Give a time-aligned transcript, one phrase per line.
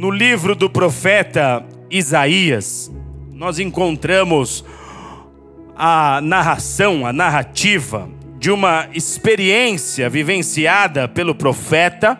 [0.00, 2.90] No livro do profeta Isaías,
[3.34, 4.64] nós encontramos
[5.76, 8.08] a narração, a narrativa
[8.38, 12.18] de uma experiência vivenciada pelo profeta,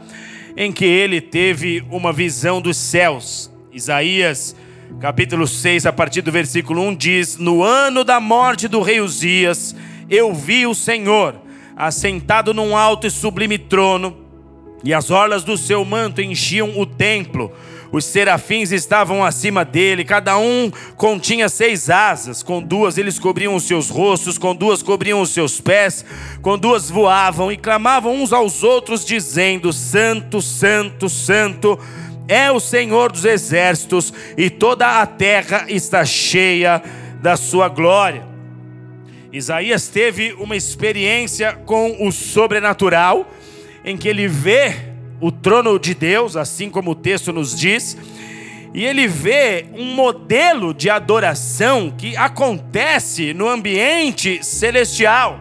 [0.54, 3.51] em que ele teve uma visão dos céus.
[3.72, 4.54] Isaías,
[5.01, 9.74] capítulo 6, a partir do versículo 1 diz: No ano da morte do rei Uzias,
[10.10, 11.35] eu vi o Senhor
[11.74, 14.19] assentado num alto e sublime trono,
[14.83, 17.52] e as orlas do seu manto enchiam o templo.
[17.92, 23.65] Os serafins estavam acima dele, cada um continha seis asas, com duas eles cobriam os
[23.65, 26.05] seus rostos, com duas cobriam os seus pés,
[26.41, 31.78] com duas voavam e clamavam uns aos outros, dizendo: Santo, Santo, Santo
[32.28, 36.81] é o Senhor dos exércitos, e toda a terra está cheia
[37.20, 38.23] da sua glória.
[39.33, 43.28] Isaías teve uma experiência com o sobrenatural,
[43.84, 44.75] em que ele vê
[45.20, 47.97] o trono de Deus, assim como o texto nos diz,
[48.73, 55.41] e ele vê um modelo de adoração que acontece no ambiente celestial.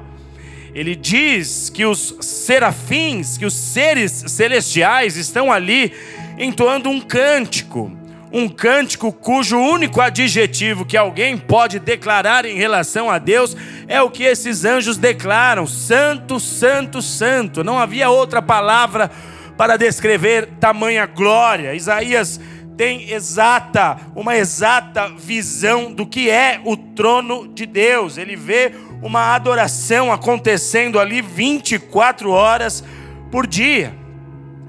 [0.74, 5.94] Ele diz que os serafins, que os seres celestiais estão ali
[6.38, 7.92] entoando um cântico,
[8.32, 13.56] um cântico cujo único adjetivo que alguém pode declarar em relação a Deus
[13.88, 17.64] é o que esses anjos declaram: Santo, Santo, Santo.
[17.64, 19.10] Não havia outra palavra
[19.58, 21.74] para descrever tamanha glória.
[21.74, 22.40] Isaías
[22.78, 28.18] tem exata, uma exata visão do que é o trono de Deus.
[28.18, 32.84] Ele vê uma adoração acontecendo ali 24 horas
[33.30, 33.94] por dia.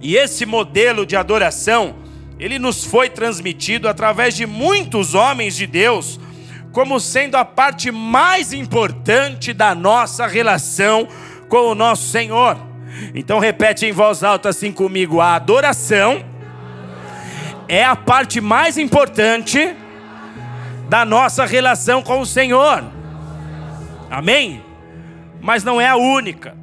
[0.00, 1.99] E esse modelo de adoração,
[2.40, 6.18] ele nos foi transmitido através de muitos homens de Deus,
[6.72, 11.06] como sendo a parte mais importante da nossa relação
[11.50, 12.56] com o nosso Senhor.
[13.14, 16.24] Então repete em voz alta assim comigo: a adoração
[17.68, 19.76] é a parte mais importante
[20.88, 22.82] da nossa relação com o Senhor.
[24.10, 24.64] Amém?
[25.42, 26.56] Mas não é a única.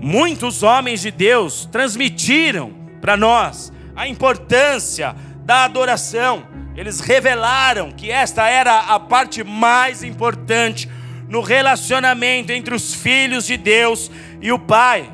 [0.00, 2.72] Muitos homens de Deus transmitiram
[3.02, 5.14] para nós a importância
[5.44, 6.46] da adoração.
[6.76, 10.88] Eles revelaram que esta era a parte mais importante
[11.28, 15.10] no relacionamento entre os filhos de Deus e o Pai.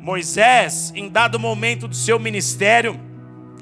[0.00, 3.00] Moisés, em dado momento do seu ministério,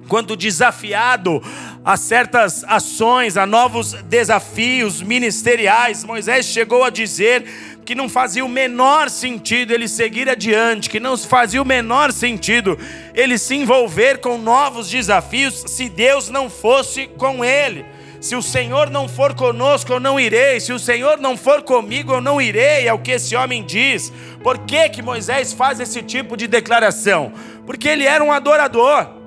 [0.09, 1.43] quando desafiado
[1.85, 8.49] a certas ações, a novos desafios ministeriais, Moisés chegou a dizer que não fazia o
[8.49, 12.79] menor sentido ele seguir adiante, que não fazia o menor sentido
[13.15, 17.85] ele se envolver com novos desafios se Deus não fosse com ele.
[18.21, 20.61] Se o Senhor não for conosco, eu não irei.
[20.61, 22.87] Se o Senhor não for comigo, eu não irei.
[22.87, 24.13] É o que esse homem diz.
[24.45, 27.33] Por que, que Moisés faz esse tipo de declaração?
[27.67, 29.22] Porque ele era um adorador.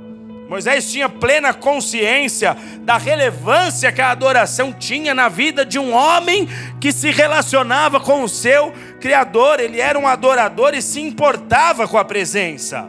[0.47, 6.47] Moisés tinha plena consciência da relevância que a adoração tinha na vida de um homem
[6.79, 9.59] que se relacionava com o seu Criador.
[9.59, 12.87] Ele era um adorador e se importava com a presença.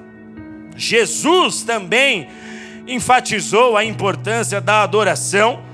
[0.77, 2.28] Jesus também
[2.87, 5.65] enfatizou a importância da adoração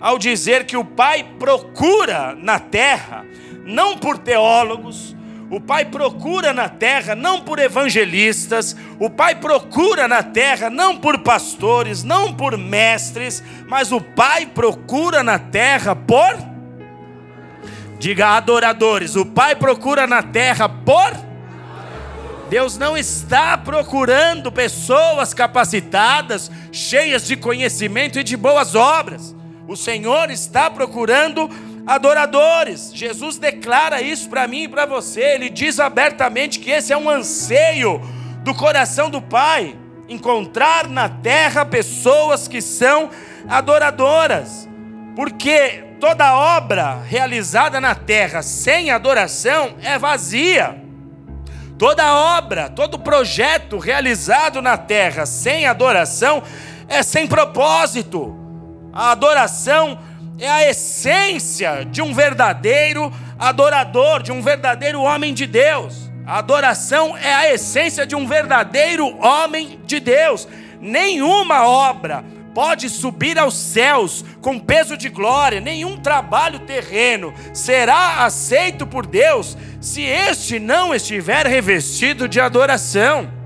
[0.00, 3.24] ao dizer que o Pai procura na terra,
[3.64, 5.16] não por teólogos,
[5.52, 11.18] o Pai procura na terra não por evangelistas, o Pai procura na terra não por
[11.18, 16.38] pastores, não por mestres, mas o Pai procura na terra por.
[17.98, 21.12] Diga adoradores, o Pai procura na terra por.
[22.48, 29.36] Deus não está procurando pessoas capacitadas, cheias de conhecimento e de boas obras.
[29.68, 31.50] O Senhor está procurando
[31.86, 32.92] adoradores.
[32.94, 35.20] Jesus declara isso para mim e para você.
[35.20, 38.00] Ele diz abertamente que esse é um anseio
[38.42, 39.76] do coração do Pai
[40.08, 43.10] encontrar na terra pessoas que são
[43.48, 44.68] adoradoras.
[45.14, 50.80] Porque toda obra realizada na terra sem adoração é vazia.
[51.78, 56.42] Toda obra, todo projeto realizado na terra sem adoração
[56.88, 58.36] é sem propósito.
[58.92, 59.98] A adoração
[60.42, 66.10] é a essência de um verdadeiro adorador, de um verdadeiro homem de Deus.
[66.26, 70.48] A adoração é a essência de um verdadeiro homem de Deus.
[70.80, 78.84] Nenhuma obra pode subir aos céus com peso de glória, nenhum trabalho terreno será aceito
[78.84, 83.41] por Deus se este não estiver revestido de adoração.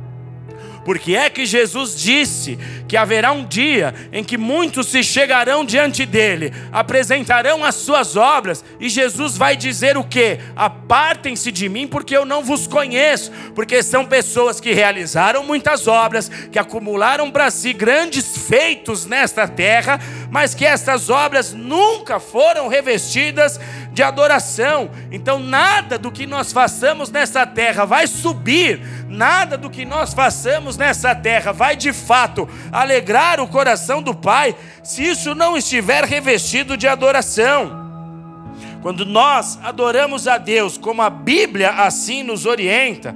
[0.87, 2.57] Porque é que Jesus disse
[2.87, 8.65] que haverá um dia em que muitos se chegarão diante dele, apresentarão as suas obras,
[8.79, 10.39] e Jesus vai dizer o que?
[10.55, 16.29] Apartem-se de mim, porque eu não vos conheço, porque são pessoas que realizaram muitas obras,
[16.29, 19.99] que acumularam para si grandes feitos nesta terra,
[20.31, 23.59] mas que estas obras nunca foram revestidas
[23.91, 24.91] de adoração.
[25.11, 30.77] Então, nada do que nós façamos nessa terra vai subir, nada do que nós façamos
[30.77, 36.77] nessa terra vai de fato alegrar o coração do Pai, se isso não estiver revestido
[36.77, 37.87] de adoração.
[38.83, 43.15] Quando nós adoramos a Deus, como a Bíblia assim nos orienta,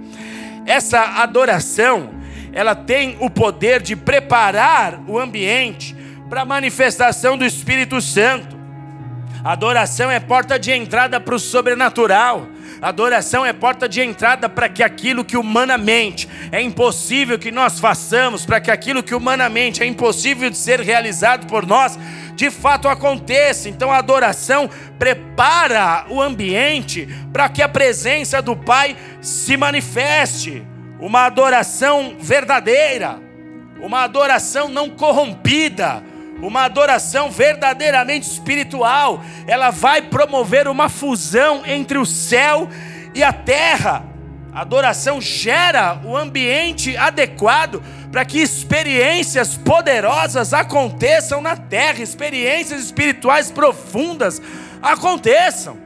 [0.66, 2.10] essa adoração,
[2.52, 5.94] ela tem o poder de preparar o ambiente
[6.28, 8.58] para a manifestação do Espírito Santo.
[9.44, 12.46] Adoração é porta de entrada para o sobrenatural.
[12.82, 18.46] Adoração é porta de entrada para que aquilo que humanamente é impossível que nós façamos,
[18.46, 21.98] para que aquilo que humanamente é impossível de ser realizado por nós,
[22.34, 23.68] de fato aconteça.
[23.68, 30.66] Então a adoração prepara o ambiente para que a presença do Pai se manifeste.
[30.98, 33.18] Uma adoração verdadeira,
[33.80, 36.02] uma adoração não corrompida
[36.42, 42.68] uma adoração verdadeiramente espiritual, ela vai promover uma fusão entre o céu
[43.14, 44.04] e a terra.
[44.52, 53.50] A adoração gera o ambiente adequado para que experiências poderosas aconteçam na terra, experiências espirituais
[53.50, 54.42] profundas
[54.82, 55.78] aconteçam.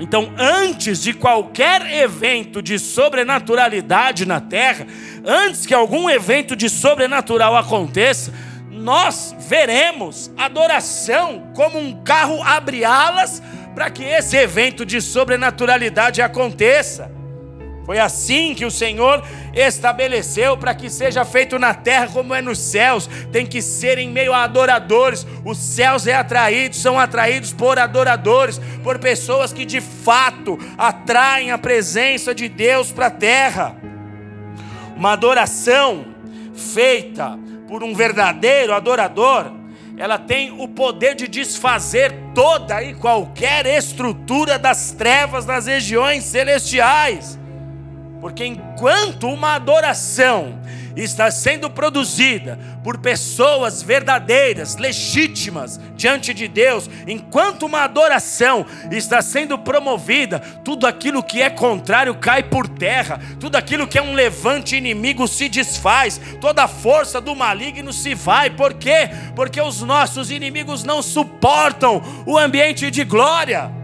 [0.00, 4.86] Então, antes de qualquer evento de sobrenaturalidade na terra,
[5.24, 8.32] antes que algum evento de sobrenatural aconteça,
[8.80, 13.42] nós veremos adoração como um carro abre alas
[13.74, 17.12] para que esse evento de sobrenaturalidade aconteça.
[17.84, 19.22] Foi assim que o Senhor
[19.52, 23.08] estabeleceu para que seja feito na terra como é nos céus.
[23.32, 25.26] Tem que ser em meio a adoradores.
[25.44, 31.58] Os céus é atraídos, são atraídos por adoradores, por pessoas que de fato atraem a
[31.58, 33.76] presença de Deus para a terra.
[34.96, 36.06] Uma adoração
[36.54, 37.38] feita
[37.70, 39.52] por um verdadeiro adorador,
[39.96, 47.38] ela tem o poder de desfazer toda e qualquer estrutura das trevas nas regiões celestiais.
[48.20, 50.60] Porque enquanto uma adoração
[50.96, 59.58] está sendo produzida por pessoas verdadeiras, legítimas diante de Deus, enquanto uma adoração está sendo
[59.58, 64.76] promovida, tudo aquilo que é contrário cai por terra, tudo aquilo que é um levante
[64.76, 68.50] inimigo se desfaz, toda a força do maligno se vai.
[68.50, 69.10] Por quê?
[69.34, 73.79] Porque os nossos inimigos não suportam o ambiente de glória.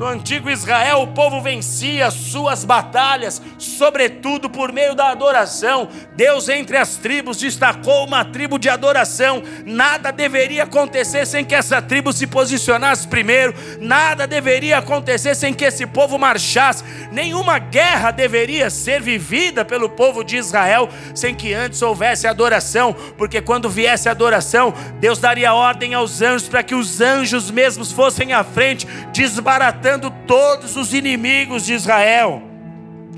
[0.00, 5.90] No antigo Israel, o povo vencia suas batalhas, sobretudo por meio da adoração.
[6.16, 9.42] Deus, entre as tribos, destacou uma tribo de adoração.
[9.66, 15.66] Nada deveria acontecer sem que essa tribo se posicionasse primeiro, nada deveria acontecer sem que
[15.66, 16.82] esse povo marchasse.
[17.12, 23.42] Nenhuma guerra deveria ser vivida pelo povo de Israel sem que antes houvesse adoração, porque
[23.42, 28.42] quando viesse adoração, Deus daria ordem aos anjos para que os anjos mesmos fossem à
[28.42, 32.40] frente, desbaratando matando todos os inimigos de Israel.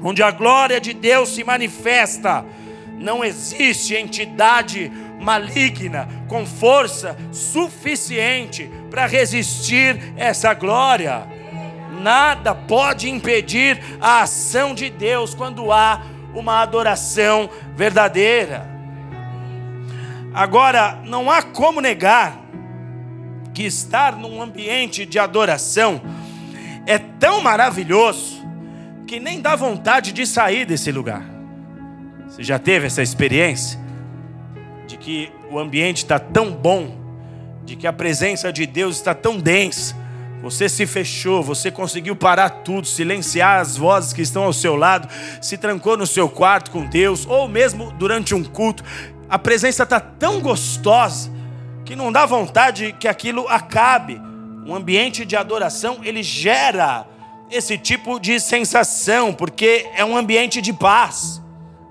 [0.02, 2.44] Onde a glória de Deus se manifesta,
[2.98, 4.90] não existe entidade
[5.20, 11.26] maligna com força suficiente para resistir essa glória.
[12.00, 16.02] Nada pode impedir a ação de Deus quando há
[16.34, 18.66] uma adoração verdadeira.
[20.32, 22.40] Agora, não há como negar
[23.52, 26.00] que estar num ambiente de adoração
[26.86, 28.42] é tão maravilhoso
[29.06, 31.22] que nem dá vontade de sair desse lugar.
[32.28, 33.78] Você já teve essa experiência?
[34.86, 36.96] De que o ambiente está tão bom,
[37.64, 39.94] de que a presença de Deus está tão densa,
[40.42, 45.08] você se fechou, você conseguiu parar tudo, silenciar as vozes que estão ao seu lado,
[45.40, 48.82] se trancou no seu quarto com Deus, ou mesmo durante um culto,
[49.28, 51.30] a presença está tão gostosa
[51.84, 54.20] que não dá vontade que aquilo acabe
[54.64, 57.07] um ambiente de adoração, ele gera
[57.50, 61.42] esse tipo de sensação, porque é um ambiente de paz.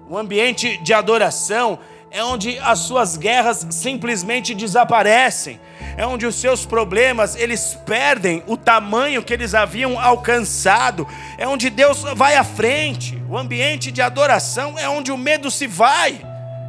[0.09, 5.59] Um ambiente de adoração é onde as suas guerras simplesmente desaparecem.
[5.97, 11.07] É onde os seus problemas, eles perdem o tamanho que eles haviam alcançado.
[11.37, 13.21] É onde Deus vai à frente.
[13.29, 16.19] O ambiente de adoração é onde o medo se vai.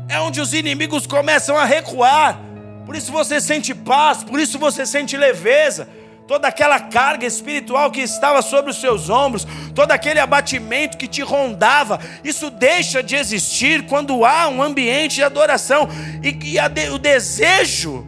[0.09, 2.52] É onde os inimigos começam a recuar
[2.85, 5.89] por isso você sente paz, por isso você sente leveza,
[6.27, 11.23] toda aquela carga espiritual que estava sobre os seus ombros, todo aquele abatimento que te
[11.23, 15.89] rondava, isso deixa de existir quando há um ambiente de adoração
[16.23, 18.07] e, e o desejo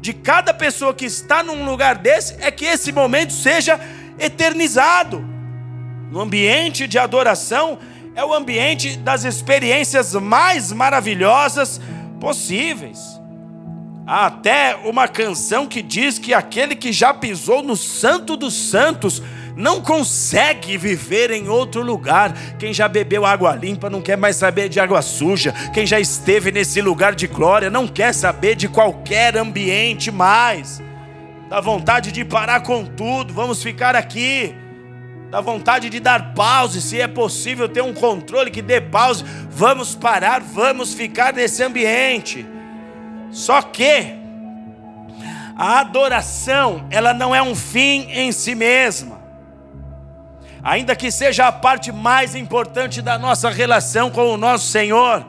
[0.00, 3.80] de cada pessoa que está num lugar desse é que esse momento seja
[4.18, 5.24] eternizado.
[6.10, 7.78] No ambiente de adoração
[8.14, 11.80] é o ambiente das experiências mais maravilhosas
[12.20, 13.15] possíveis.
[14.06, 19.20] Há até uma canção que diz que aquele que já pisou no Santo dos Santos
[19.56, 22.32] não consegue viver em outro lugar.
[22.56, 25.52] Quem já bebeu água limpa não quer mais saber de água suja.
[25.74, 30.80] Quem já esteve nesse lugar de glória não quer saber de qualquer ambiente mais.
[31.48, 34.54] Dá vontade de parar com tudo, vamos ficar aqui.
[35.32, 39.24] Dá vontade de dar pause, se é possível ter um controle que dê pause.
[39.50, 42.46] Vamos parar, vamos ficar nesse ambiente.
[43.36, 44.14] Só que
[45.58, 49.20] a adoração, ela não é um fim em si mesma.
[50.62, 55.22] Ainda que seja a parte mais importante da nossa relação com o nosso Senhor,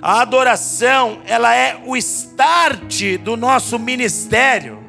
[0.00, 4.82] a adoração, ela é o start do nosso ministério.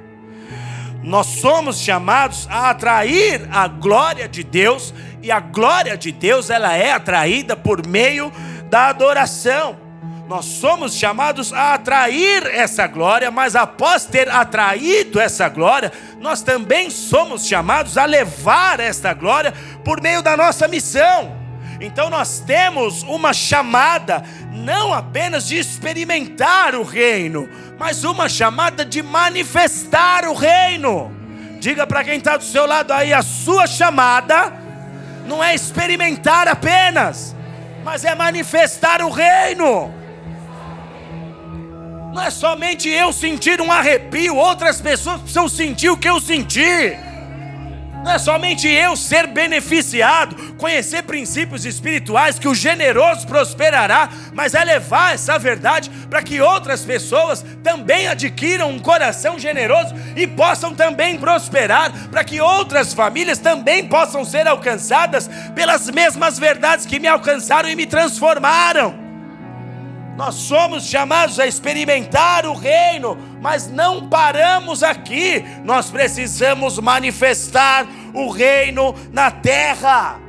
[1.04, 6.74] Nós somos chamados a atrair a glória de Deus, e a glória de Deus, ela
[6.74, 8.32] é atraída por meio
[8.70, 9.85] da adoração.
[10.28, 16.90] Nós somos chamados a atrair essa glória, mas após ter atraído essa glória, nós também
[16.90, 19.54] somos chamados a levar esta glória
[19.84, 21.32] por meio da nossa missão.
[21.80, 29.04] Então nós temos uma chamada não apenas de experimentar o reino, mas uma chamada de
[29.04, 31.12] manifestar o reino.
[31.60, 34.52] Diga para quem está do seu lado aí, a sua chamada
[35.28, 37.36] não é experimentar apenas,
[37.84, 40.05] mas é manifestar o reino.
[42.16, 46.98] Não é somente eu sentir um arrepio, outras pessoas precisam sentir o que eu senti.
[48.06, 54.64] Não é somente eu ser beneficiado, conhecer princípios espirituais que o generoso prosperará, mas é
[54.64, 61.18] levar essa verdade para que outras pessoas também adquiram um coração generoso e possam também
[61.18, 67.68] prosperar, para que outras famílias também possam ser alcançadas pelas mesmas verdades que me alcançaram
[67.68, 69.05] e me transformaram.
[70.16, 75.44] Nós somos chamados a experimentar o reino, mas não paramos aqui.
[75.64, 80.25] Nós precisamos manifestar o reino na terra.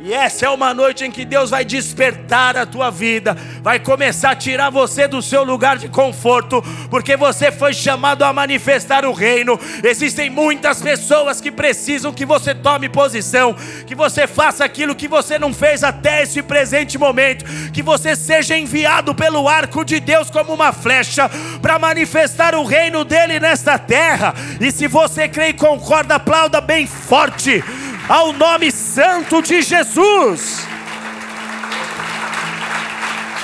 [0.00, 4.30] E essa é uma noite em que Deus vai despertar a tua vida, vai começar
[4.30, 9.12] a tirar você do seu lugar de conforto, porque você foi chamado a manifestar o
[9.12, 9.58] reino.
[9.82, 13.56] Existem muitas pessoas que precisam que você tome posição,
[13.88, 18.56] que você faça aquilo que você não fez até esse presente momento, que você seja
[18.56, 21.28] enviado pelo arco de Deus como uma flecha
[21.60, 24.32] para manifestar o reino dele nesta terra.
[24.60, 27.64] E se você crê e concorda, aplauda bem forte
[28.08, 30.66] ao nome santo de Jesus.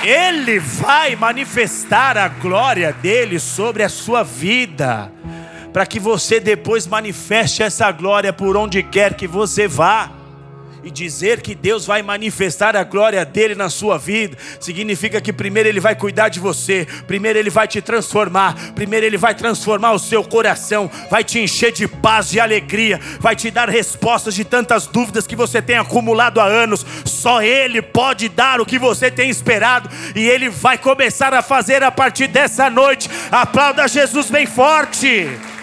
[0.02, 5.12] Ele vai manifestar a glória dele sobre a sua vida,
[5.72, 10.10] para que você depois manifeste essa glória por onde quer que você vá
[10.84, 15.68] e dizer que Deus vai manifestar a glória dele na sua vida, significa que primeiro
[15.68, 19.98] ele vai cuidar de você, primeiro ele vai te transformar, primeiro ele vai transformar o
[19.98, 24.86] seu coração, vai te encher de paz e alegria, vai te dar respostas de tantas
[24.86, 26.84] dúvidas que você tem acumulado há anos.
[27.04, 31.82] Só ele pode dar o que você tem esperado e ele vai começar a fazer
[31.82, 33.08] a partir dessa noite.
[33.30, 35.53] Aplauda Jesus bem forte.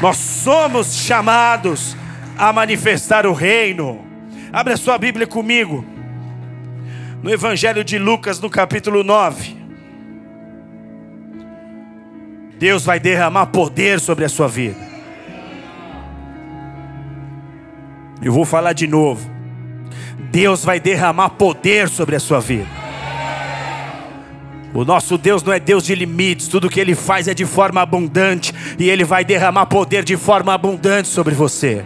[0.00, 1.96] Nós somos chamados
[2.36, 4.04] a manifestar o reino.
[4.52, 5.84] Abra sua Bíblia comigo.
[7.22, 9.56] No Evangelho de Lucas, no capítulo 9.
[12.58, 14.78] Deus vai derramar poder sobre a sua vida.
[18.22, 19.28] Eu vou falar de novo.
[20.30, 22.83] Deus vai derramar poder sobre a sua vida.
[24.74, 27.80] O nosso Deus não é Deus de limites, tudo que Ele faz é de forma
[27.80, 31.84] abundante e Ele vai derramar poder de forma abundante sobre você.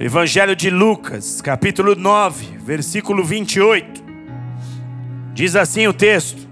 [0.00, 4.02] Evangelho de Lucas, capítulo 9, versículo 28.
[5.34, 6.48] Diz assim o texto: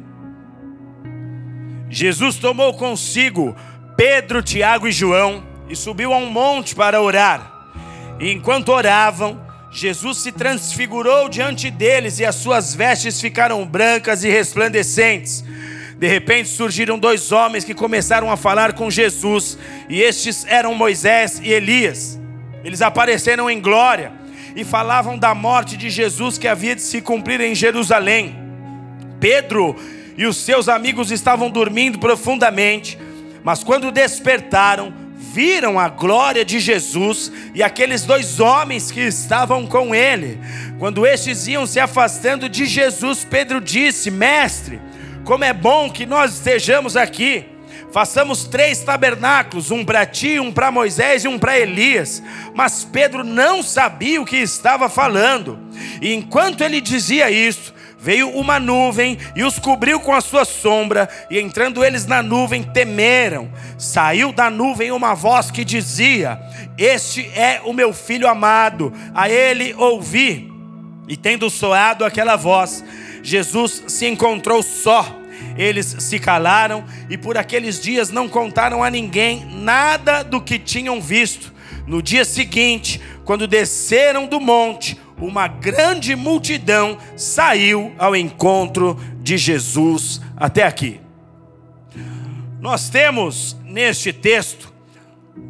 [1.89, 3.57] Jesus tomou consigo
[3.97, 7.51] Pedro, Tiago e João e subiu a um monte para orar.
[8.21, 9.46] E enquanto oravam,
[9.77, 15.45] Jesus se transfigurou diante deles e as suas vestes ficaram brancas e resplandecentes.
[15.99, 21.43] De repente surgiram dois homens que começaram a falar com Jesus, e estes eram Moisés
[21.45, 22.19] e Elias.
[22.65, 24.13] Eles apareceram em glória
[24.55, 28.35] e falavam da morte de Jesus que havia de se cumprir em Jerusalém.
[29.21, 29.77] Pedro
[30.17, 32.99] e os seus amigos estavam dormindo profundamente.
[33.45, 35.06] Mas quando despertaram,
[35.37, 40.41] viram a glória de Jesus e aqueles dois homens que estavam com ele.
[40.79, 44.81] Quando estes iam se afastando de Jesus, Pedro disse: Mestre,
[45.27, 47.45] como é bom que nós estejamos aqui.
[47.93, 52.23] Façamos três tabernáculos, um para ti, um para Moisés e um para Elias.
[52.55, 55.59] Mas Pedro não sabia o que estava falando.
[56.01, 61.09] E enquanto ele dizia isso, veio uma nuvem e os cobriu com a sua sombra,
[61.31, 63.51] e entrando eles na nuvem, temeram.
[63.79, 66.41] Saiu da nuvem uma voz que dizia:
[66.77, 70.53] Este é o meu filho amado, a ele ouvi.
[71.09, 72.85] E tendo soado aquela voz,
[73.23, 75.21] Jesus se encontrou só.
[75.57, 81.01] Eles se calaram e por aqueles dias não contaram a ninguém nada do que tinham
[81.01, 81.53] visto.
[81.87, 90.21] No dia seguinte, quando desceram do monte, uma grande multidão saiu ao encontro de Jesus
[90.37, 91.01] até aqui.
[92.61, 94.73] Nós temos neste texto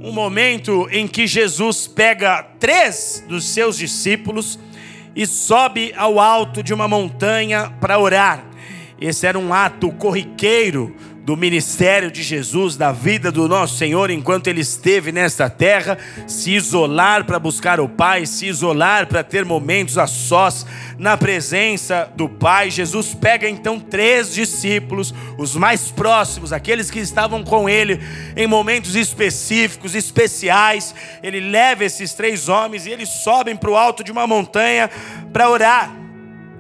[0.00, 4.58] um momento em que Jesus pega três dos seus discípulos
[5.14, 8.44] e sobe ao alto de uma montanha para orar.
[9.00, 10.94] Esse era um ato corriqueiro
[11.26, 16.52] do ministério de Jesus, da vida do nosso Senhor enquanto ele esteve nesta terra, se
[16.52, 20.64] isolar para buscar o Pai, se isolar para ter momentos a sós
[20.96, 22.70] na presença do Pai.
[22.70, 28.00] Jesus pega então três discípulos, os mais próximos, aqueles que estavam com ele
[28.36, 30.94] em momentos específicos, especiais.
[31.24, 34.88] Ele leva esses três homens e eles sobem para o alto de uma montanha
[35.32, 35.90] para orar,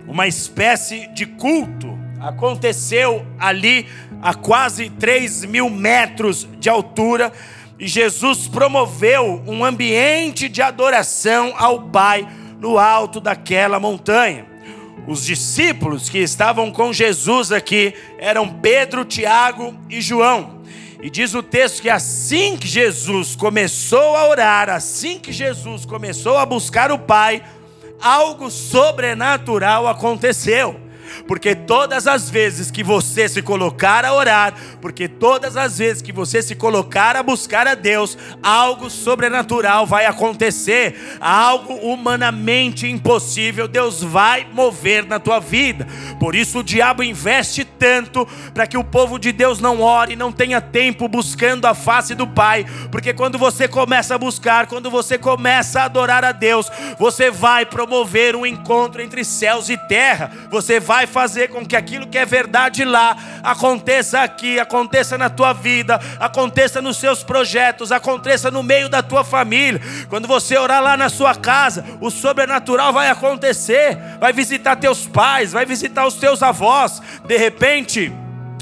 [0.08, 3.86] uma espécie de culto aconteceu ali
[4.22, 7.32] a quase 3 mil metros de altura,
[7.78, 12.26] e Jesus promoveu um ambiente de adoração ao Pai
[12.58, 14.46] no alto daquela montanha.
[15.06, 20.56] Os discípulos que estavam com Jesus aqui eram Pedro, Tiago e João.
[21.02, 26.38] E diz o texto que assim que Jesus começou a orar, assim que Jesus começou
[26.38, 27.42] a buscar o Pai,
[28.00, 30.85] algo sobrenatural aconteceu.
[31.26, 36.12] Porque todas as vezes que você se colocar a orar, porque todas as vezes que
[36.12, 44.02] você se colocar a buscar a Deus, algo sobrenatural vai acontecer, algo humanamente impossível, Deus
[44.02, 45.86] vai mover na tua vida.
[46.18, 50.32] Por isso o diabo investe tanto para que o povo de Deus não ore, não
[50.32, 55.18] tenha tempo buscando a face do Pai, porque quando você começa a buscar, quando você
[55.18, 60.30] começa a adorar a Deus, você vai promover um encontro entre céus e terra.
[60.50, 65.28] Você vai vai fazer com que aquilo que é verdade lá aconteça aqui, aconteça na
[65.28, 69.78] tua vida, aconteça nos seus projetos, aconteça no meio da tua família.
[70.08, 75.52] Quando você orar lá na sua casa, o sobrenatural vai acontecer, vai visitar teus pais,
[75.52, 77.02] vai visitar os teus avós.
[77.26, 78.10] De repente,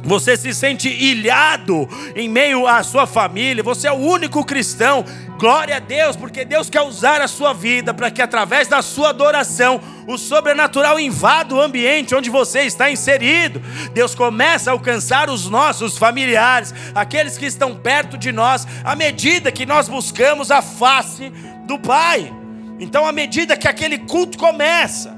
[0.05, 5.05] você se sente ilhado em meio à sua família, você é o único cristão.
[5.39, 9.11] Glória a Deus, porque Deus quer usar a sua vida para que através da sua
[9.11, 13.61] adoração o sobrenatural invada o ambiente onde você está inserido.
[13.93, 19.51] Deus começa a alcançar os nossos familiares, aqueles que estão perto de nós, à medida
[19.51, 21.33] que nós buscamos a face
[21.67, 22.33] do Pai.
[22.79, 25.17] Então, à medida que aquele culto começa,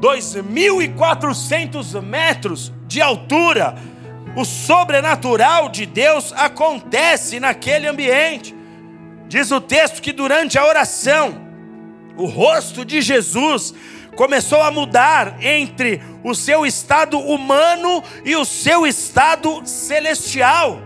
[0.00, 3.76] 2.400 metros de altura,
[4.36, 8.54] o sobrenatural de Deus acontece naquele ambiente.
[9.26, 11.40] Diz o texto que durante a oração,
[12.18, 13.74] o rosto de Jesus
[14.14, 20.82] começou a mudar entre o seu estado humano e o seu estado celestial.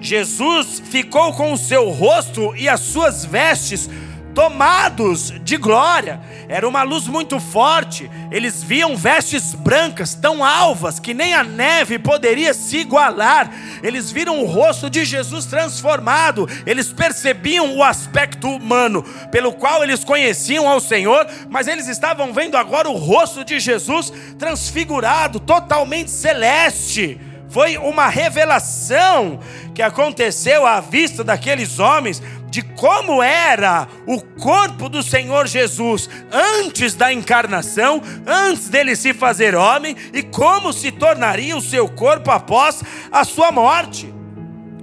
[0.00, 3.88] Jesus ficou com o seu rosto e as suas vestes
[4.34, 6.20] tomados de glória.
[6.48, 8.10] Era uma luz muito forte.
[8.30, 13.50] Eles viam vestes brancas, tão alvas que nem a neve poderia se igualar.
[13.82, 16.48] Eles viram o rosto de Jesus transformado.
[16.66, 22.56] Eles percebiam o aspecto humano pelo qual eles conheciam ao Senhor, mas eles estavam vendo
[22.56, 27.20] agora o rosto de Jesus transfigurado, totalmente celeste.
[27.48, 29.38] Foi uma revelação
[29.72, 32.20] que aconteceu à vista daqueles homens
[32.54, 39.56] de como era o corpo do Senhor Jesus antes da encarnação, antes dele se fazer
[39.56, 44.14] homem, e como se tornaria o seu corpo após a sua morte.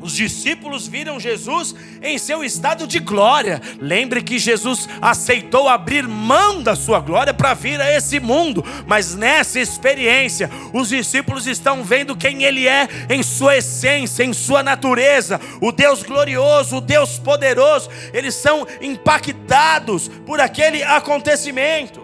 [0.02, 3.62] Os discípulos viram Jesus em seu estado de glória.
[3.80, 9.16] Lembre que Jesus aceitou abrir mão da sua glória para vir a esse mundo, mas
[9.16, 15.40] nessa experiência, os discípulos estão vendo quem Ele é em sua essência, em sua natureza,
[15.62, 17.90] o Deus glorioso, o Deus poderoso.
[18.12, 22.02] Eles são impactados por aquele acontecimento,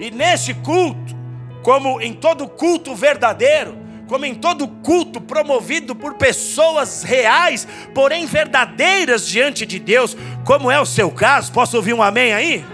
[0.00, 1.14] e neste culto,
[1.62, 9.26] como em todo culto verdadeiro, como em todo culto promovido por pessoas reais, porém verdadeiras
[9.26, 11.52] diante de Deus, como é o seu caso.
[11.52, 12.64] Posso ouvir um amém aí?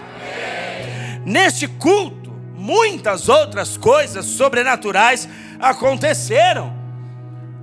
[1.24, 6.74] Neste culto, muitas outras coisas sobrenaturais aconteceram.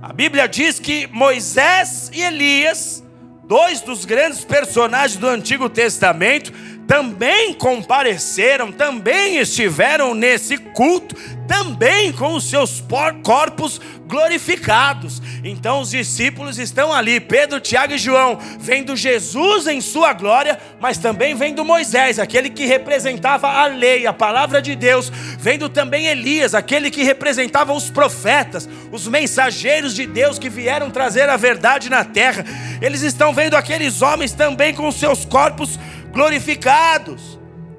[0.02, 3.04] A Bíblia diz que Moisés e Elias,
[3.44, 6.52] dois dos grandes personagens do Antigo Testamento,
[6.90, 11.14] também compareceram, também estiveram nesse culto,
[11.46, 12.82] também com os seus
[13.22, 15.22] corpos glorificados.
[15.44, 20.98] Então os discípulos estão ali, Pedro, Tiago e João, vendo Jesus em sua glória, mas
[20.98, 26.56] também vendo Moisés, aquele que representava a lei, a palavra de Deus, vendo também Elias,
[26.56, 32.04] aquele que representava os profetas, os mensageiros de Deus que vieram trazer a verdade na
[32.04, 32.44] terra.
[32.82, 35.89] Eles estão vendo aqueles homens também com seus corpos glorificados.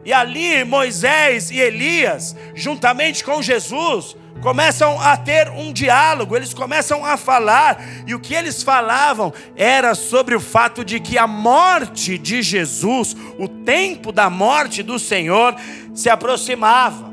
[0.03, 7.05] E ali Moisés e Elias, juntamente com Jesus, começam a ter um diálogo, eles começam
[7.05, 12.17] a falar, e o que eles falavam era sobre o fato de que a morte
[12.17, 15.55] de Jesus, o tempo da morte do Senhor,
[15.93, 17.11] se aproximava.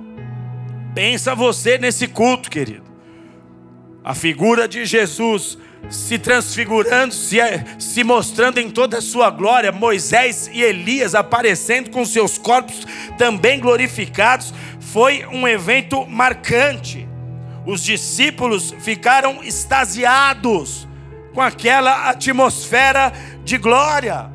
[0.95, 2.89] Pensa você nesse culto, querido.
[4.03, 7.39] A figura de Jesus se transfigurando, se,
[7.79, 12.87] se mostrando em toda a sua glória, Moisés e Elias aparecendo com seus corpos
[13.17, 17.09] também glorificados, foi um evento marcante.
[17.65, 20.87] Os discípulos ficaram extasiados
[21.35, 23.13] com aquela atmosfera
[23.45, 24.31] de glória,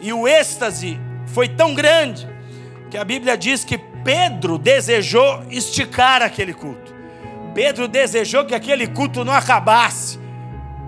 [0.00, 2.28] e o êxtase foi tão grande
[2.90, 6.94] que a Bíblia diz que Pedro desejou esticar aquele culto.
[7.54, 10.18] Pedro desejou que aquele culto não acabasse.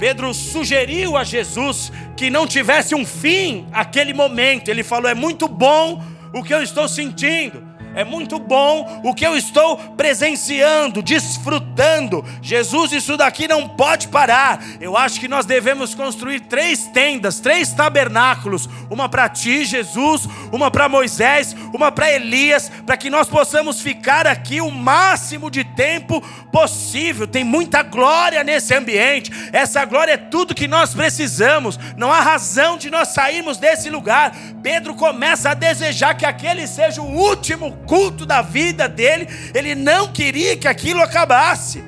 [0.00, 4.70] Pedro sugeriu a Jesus que não tivesse um fim aquele momento.
[4.70, 7.62] Ele falou: É muito bom o que eu estou sentindo.
[7.94, 12.24] É muito bom o que eu estou presenciando, desfrutando.
[12.40, 14.62] Jesus, isso daqui não pode parar.
[14.80, 20.70] Eu acho que nós devemos construir três tendas, três tabernáculos: uma para ti, Jesus, uma
[20.70, 26.20] para Moisés, uma para Elias, para que nós possamos ficar aqui o máximo de tempo
[26.52, 27.26] possível.
[27.26, 29.32] Tem muita glória nesse ambiente.
[29.52, 31.78] Essa glória é tudo que nós precisamos.
[31.96, 34.32] Não há razão de nós sairmos desse lugar.
[34.62, 40.12] Pedro começa a desejar que aquele seja o último culto da vida dele, ele não
[40.12, 41.82] queria que aquilo acabasse.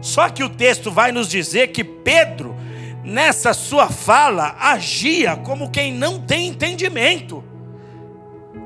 [0.00, 2.56] Só que o texto vai nos dizer que Pedro,
[3.04, 7.44] nessa sua fala, agia como quem não tem entendimento.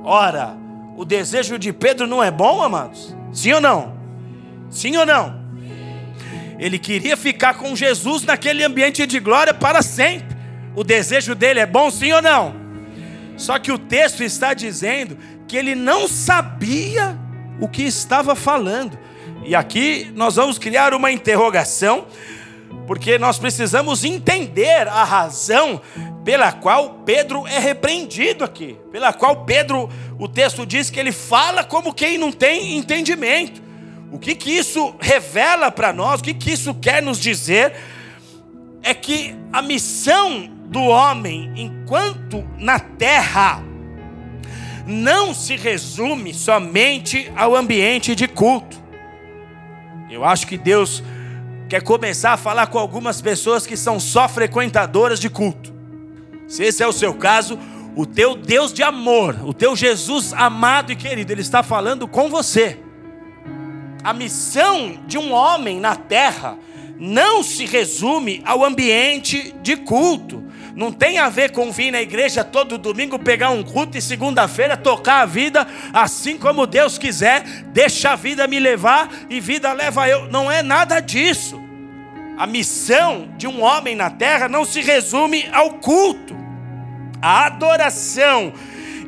[0.05, 0.57] Ora,
[0.97, 3.17] o desejo de Pedro não é bom, amados?
[3.33, 3.97] Sim ou não?
[4.71, 5.41] Sim ou não?
[6.59, 10.37] Ele queria ficar com Jesus naquele ambiente de glória para sempre.
[10.77, 12.55] O desejo dele é bom, sim ou não?
[13.37, 15.19] Só que o texto está dizendo
[15.53, 17.15] que ele não sabia
[17.61, 18.99] o que estava falando.
[19.45, 22.07] E aqui nós vamos criar uma interrogação,
[22.87, 25.79] porque nós precisamos entender a razão
[26.25, 31.62] pela qual Pedro é repreendido aqui, pela qual Pedro, o texto diz que ele fala
[31.62, 33.61] como quem não tem entendimento.
[34.11, 37.75] O que, que isso revela para nós, o que, que isso quer nos dizer,
[38.83, 43.62] é que a missão do homem enquanto na terra
[44.87, 48.81] não se resume somente ao ambiente de culto.
[50.11, 51.03] Eu acho que Deus
[51.68, 55.73] quer começar a falar com algumas pessoas que são só frequentadoras de culto.
[56.47, 57.59] Se esse é o seu caso,
[57.97, 62.29] o teu Deus de amor, o teu Jesus amado e querido, ele está falando com
[62.29, 62.79] você.
[64.05, 66.59] A missão de um homem na terra
[66.99, 72.43] não se resume ao ambiente de culto não tem a ver com vir na igreja
[72.43, 78.11] todo domingo, pegar um culto e segunda-feira tocar a vida assim como Deus quiser, deixa
[78.11, 80.27] a vida me levar e vida leva eu.
[80.27, 81.61] Não é nada disso.
[82.39, 86.35] A missão de um homem na terra não se resume ao culto.
[87.21, 88.53] A adoração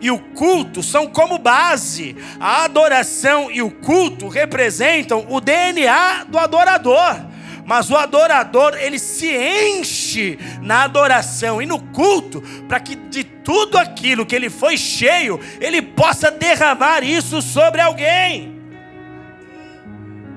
[0.01, 2.15] e o culto são como base.
[2.39, 7.34] A adoração e o culto representam o DNA do adorador.
[7.65, 13.79] Mas o adorador, ele se enche na adoração e no culto, para que de tudo
[13.79, 18.61] aquilo que ele foi cheio, ele possa derramar isso sobre alguém.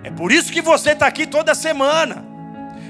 [0.04, 2.26] É por isso que você está aqui toda semana.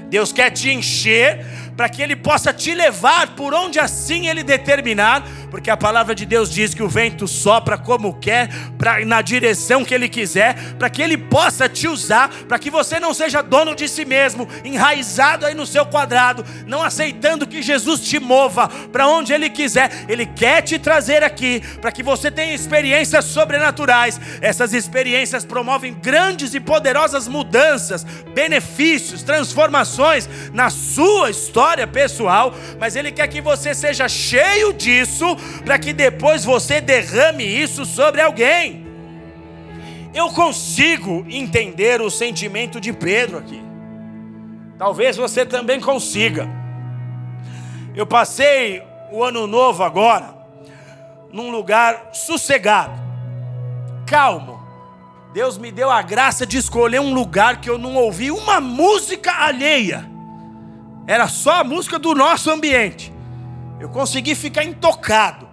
[0.08, 1.44] Deus quer te encher
[1.76, 6.26] para que Ele possa te levar por onde assim Ele determinar, porque a palavra de
[6.26, 10.90] Deus diz que o vento sopra como quer, pra, na direção que ele quiser, para
[10.90, 15.46] que ele possa te usar, para que você não seja dono de si mesmo, enraizado
[15.46, 20.04] aí no seu quadrado, não aceitando que Jesus te mova para onde ele quiser.
[20.08, 24.20] Ele quer te trazer aqui para que você tenha experiências sobrenaturais.
[24.40, 33.12] Essas experiências promovem grandes e poderosas mudanças, benefícios, transformações na sua história pessoal, mas ele
[33.12, 38.86] quer que você seja cheio disso para que depois você derrame isso sobre alguém.
[40.14, 43.62] Eu consigo entender o sentimento de Pedro aqui.
[44.78, 46.48] Talvez você também consiga.
[47.94, 50.38] Eu passei o ano novo agora
[51.32, 52.98] num lugar sossegado,
[54.06, 54.58] calmo.
[55.32, 59.30] Deus me deu a graça de escolher um lugar que eu não ouvi uma música
[59.32, 60.08] alheia.
[61.06, 63.12] Era só a música do nosso ambiente.
[63.80, 65.48] Eu consegui ficar intocado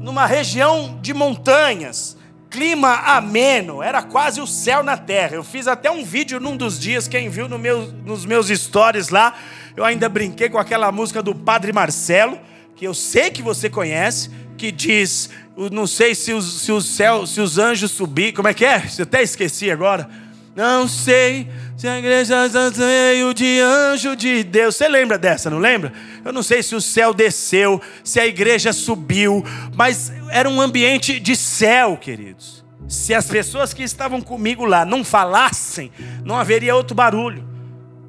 [0.00, 2.16] numa região de montanhas,
[2.48, 5.34] clima ameno, era quase o céu na terra.
[5.34, 9.08] Eu fiz até um vídeo num dos dias, quem viu no meu, nos meus stories
[9.08, 9.34] lá,
[9.76, 12.38] eu ainda brinquei com aquela música do Padre Marcelo,
[12.76, 15.30] que eu sei que você conhece, que diz,
[15.72, 18.84] não sei se os, se os, céu, se os anjos subir, como é que é?
[18.98, 20.08] Eu até esqueci agora.
[20.54, 24.74] Não sei se a igreja está de anjo de Deus.
[24.74, 25.92] Você lembra dessa, não lembra?
[26.24, 29.44] Eu não sei se o céu desceu, se a igreja subiu,
[29.76, 32.64] mas era um ambiente de céu, queridos.
[32.88, 35.92] Se as pessoas que estavam comigo lá não falassem,
[36.24, 37.46] não haveria outro barulho.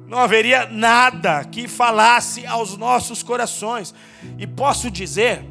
[0.08, 3.94] Não haveria nada que falasse aos nossos corações.
[4.36, 5.44] E posso dizer,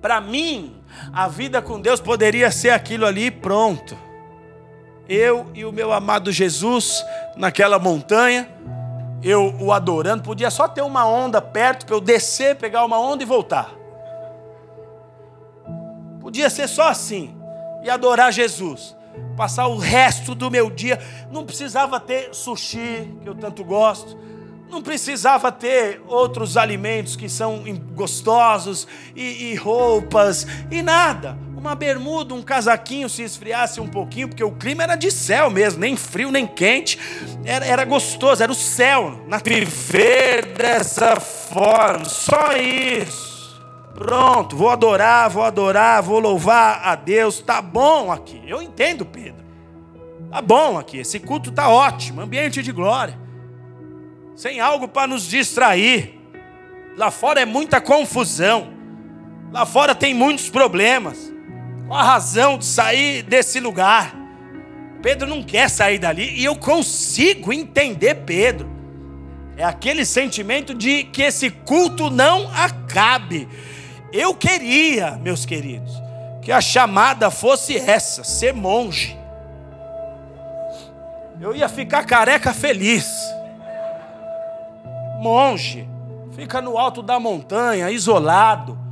[0.00, 0.76] para mim,
[1.12, 4.03] a vida com Deus poderia ser aquilo ali pronto
[5.08, 7.04] eu e o meu amado Jesus
[7.36, 8.48] naquela montanha,
[9.22, 13.22] eu o adorando, podia só ter uma onda perto para eu descer, pegar uma onda
[13.22, 13.72] e voltar.
[16.20, 17.36] Podia ser só assim
[17.82, 18.96] e adorar Jesus.
[19.36, 20.98] Passar o resto do meu dia,
[21.30, 24.16] não precisava ter sushi, que eu tanto gosto,
[24.68, 27.62] não precisava ter outros alimentos que são
[27.94, 34.44] gostosos e, e roupas e nada uma bermuda, um casaquinho se esfriasse um pouquinho, porque
[34.44, 36.98] o clima era de céu mesmo, nem frio nem quente,
[37.44, 39.24] era, era gostoso, era o céu.
[39.26, 43.34] Na viver dessa forma, só isso.
[43.94, 48.42] Pronto, vou adorar, vou adorar, vou louvar a Deus, tá bom aqui.
[48.46, 49.44] Eu entendo, Pedro.
[50.30, 53.18] Tá bom aqui, esse culto tá ótimo, ambiente de glória.
[54.36, 56.20] Sem algo para nos distrair.
[56.96, 58.68] Lá fora é muita confusão.
[59.52, 61.33] Lá fora tem muitos problemas.
[61.86, 64.14] Qual a razão de sair desse lugar?
[65.02, 68.70] Pedro não quer sair dali e eu consigo entender Pedro.
[69.56, 73.46] É aquele sentimento de que esse culto não acabe.
[74.12, 75.92] Eu queria, meus queridos,
[76.40, 79.16] que a chamada fosse essa: ser monge.
[81.40, 83.06] Eu ia ficar careca feliz.
[85.20, 85.86] Monge,
[86.34, 88.83] fica no alto da montanha, isolado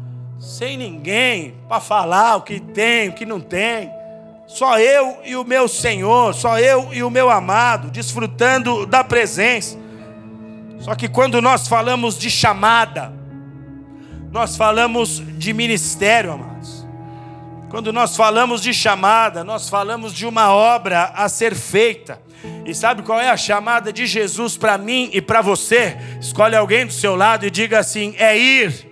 [0.42, 3.88] sem ninguém para falar o que tem, o que não tem.
[4.48, 9.78] Só eu e o meu Senhor, só eu e o meu amado, desfrutando da presença.
[10.80, 13.12] Só que quando nós falamos de chamada,
[14.32, 16.84] nós falamos de ministério, amados.
[17.70, 22.20] Quando nós falamos de chamada, nós falamos de uma obra a ser feita.
[22.66, 25.96] E sabe qual é a chamada de Jesus para mim e para você?
[26.20, 28.91] Escolhe alguém do seu lado e diga assim: é ir.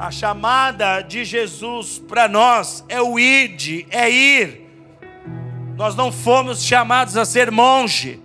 [0.00, 4.66] A chamada de Jesus para nós é o id, é ir.
[5.76, 8.18] Nós não fomos chamados a ser monge,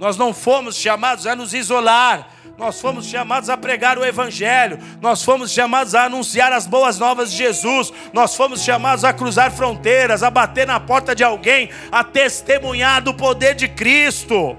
[0.00, 5.22] nós não fomos chamados a nos isolar, nós fomos chamados a pregar o Evangelho, nós
[5.22, 10.24] fomos chamados a anunciar as boas novas de Jesus, nós fomos chamados a cruzar fronteiras,
[10.24, 14.56] a bater na porta de alguém, a testemunhar do poder de Cristo.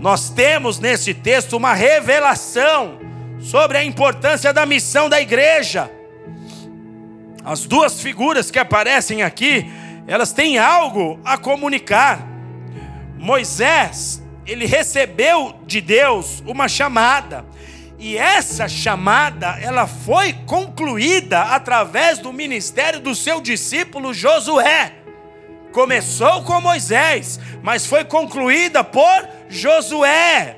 [0.00, 3.06] Nós temos nesse texto uma revelação
[3.40, 5.90] sobre a importância da missão da igreja.
[7.44, 9.70] As duas figuras que aparecem aqui,
[10.06, 12.26] elas têm algo a comunicar.
[13.16, 17.44] Moisés, ele recebeu de Deus uma chamada.
[17.98, 24.92] E essa chamada, ela foi concluída através do ministério do seu discípulo Josué.
[25.72, 30.56] Começou com Moisés, mas foi concluída por Josué.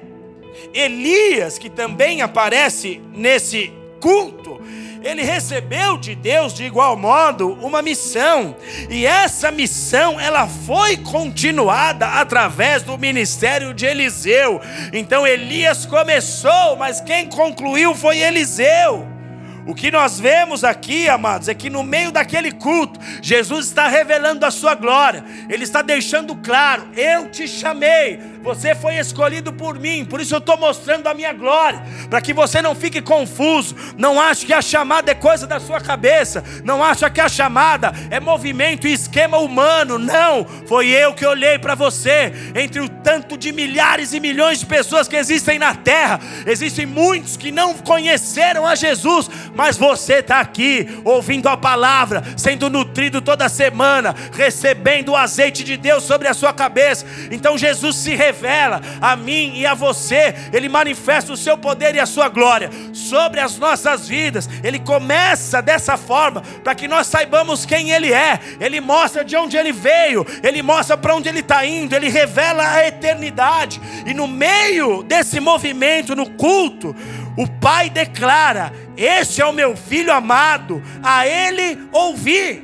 [0.73, 4.61] Elias, que também aparece nesse culto,
[5.03, 8.55] ele recebeu de Deus de igual modo uma missão,
[8.89, 14.61] e essa missão ela foi continuada através do ministério de Eliseu.
[14.93, 19.20] Então Elias começou, mas quem concluiu foi Eliseu.
[19.67, 24.45] O que nós vemos aqui, amados, é que no meio daquele culto, Jesus está revelando
[24.47, 30.05] a sua glória, Ele está deixando claro: eu te chamei, você foi escolhido por mim,
[30.05, 34.21] por isso eu estou mostrando a minha glória, para que você não fique confuso, não
[34.21, 38.19] ache que a chamada é coisa da sua cabeça, não ache que a chamada é
[38.19, 43.53] movimento e esquema humano, não, foi eu que olhei para você, entre o tanto de
[43.53, 48.75] milhares e milhões de pessoas que existem na terra, existem muitos que não conheceram a
[48.75, 55.65] Jesus, mas você está aqui, ouvindo a palavra, sendo nutrido toda semana, recebendo o azeite
[55.65, 60.35] de Deus sobre a sua cabeça, então Jesus se revela a mim e a você,
[60.53, 64.49] Ele manifesta o seu poder e a sua glória sobre as nossas vidas.
[64.63, 68.39] Ele começa dessa forma para que nós saibamos quem Ele é.
[68.61, 72.67] Ele mostra de onde Ele veio, Ele mostra para onde Ele está indo, Ele revela
[72.67, 73.81] a eternidade.
[74.07, 76.95] E no meio desse movimento, no culto,
[77.37, 82.63] o Pai declara: Este é o meu filho amado, a Ele ouvi.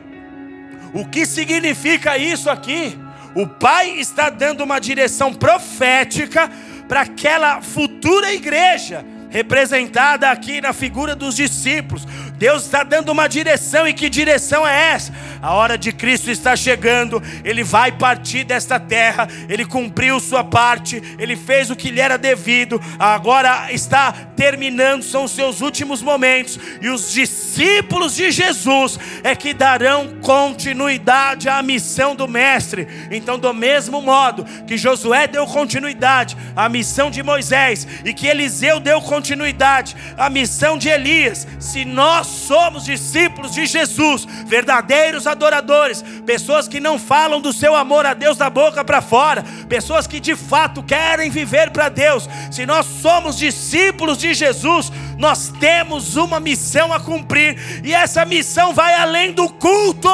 [0.93, 2.99] O que significa isso aqui?
[3.35, 6.51] O Pai está dando uma direção profética
[6.87, 12.07] para aquela futura igreja, representada aqui na figura dos discípulos.
[12.39, 15.13] Deus está dando uma direção, e que direção é essa?
[15.41, 21.03] A hora de Cristo está chegando, ele vai partir desta terra, ele cumpriu sua parte,
[21.19, 26.59] ele fez o que lhe era devido, agora está terminando, são os seus últimos momentos,
[26.81, 32.87] e os discípulos de Jesus é que darão continuidade à missão do Mestre.
[33.11, 38.79] Então, do mesmo modo que Josué deu continuidade à missão de Moisés, e que Eliseu
[38.79, 46.03] deu continuidade à missão de Elias, se nós nós somos discípulos de Jesus, verdadeiros adoradores,
[46.27, 50.19] pessoas que não falam do seu amor a Deus da boca para fora, pessoas que
[50.19, 52.29] de fato querem viver para Deus.
[52.51, 58.75] Se nós somos discípulos de Jesus, nós temos uma missão a cumprir, e essa missão
[58.75, 60.11] vai além do culto,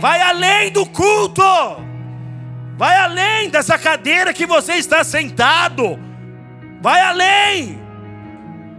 [0.00, 1.44] vai além do culto,
[2.76, 6.00] vai além dessa cadeira que você está sentado,
[6.80, 7.80] vai além,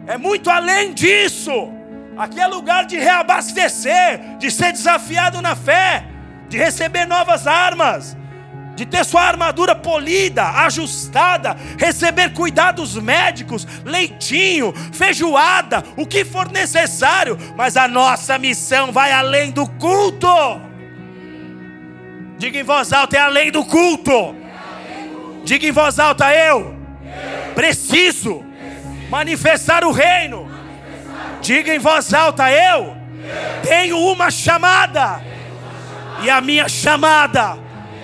[0.07, 1.82] é muito além disso.
[2.17, 6.05] Aqui é lugar de reabastecer, de ser desafiado na fé,
[6.47, 8.15] de receber novas armas,
[8.75, 17.37] de ter sua armadura polida, ajustada, receber cuidados médicos, leitinho, feijoada, o que for necessário,
[17.55, 20.27] mas a nossa missão vai além do culto.
[22.37, 24.35] Diga em voz alta: é além do culto.
[25.43, 26.75] Diga em voz alta: eu
[27.55, 28.43] preciso
[29.09, 30.52] manifestar o reino
[31.43, 32.95] Diga em voz alta: Eu
[33.63, 35.21] tenho uma chamada,
[36.21, 37.57] e a minha chamada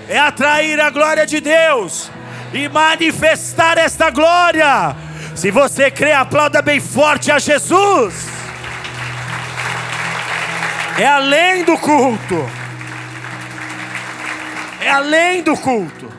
[0.10, 2.12] é atrair a glória de Deus
[2.54, 4.94] e manifestar esta glória.
[5.36, 8.28] Se você crê, aplauda bem forte a Jesus.
[11.00, 12.46] É além do culto.
[14.82, 16.12] É além do culto.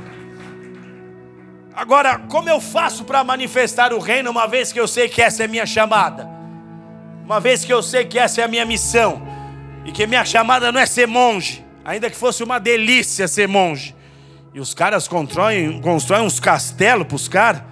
[1.74, 5.44] Agora, como eu faço para manifestar o reino, uma vez que eu sei que essa
[5.44, 6.29] é minha chamada?
[7.30, 9.22] Uma vez que eu sei que essa é a minha missão
[9.84, 13.94] e que minha chamada não é ser monge, ainda que fosse uma delícia ser monge.
[14.52, 17.62] E os caras constroem, constroem uns castelos para os caras.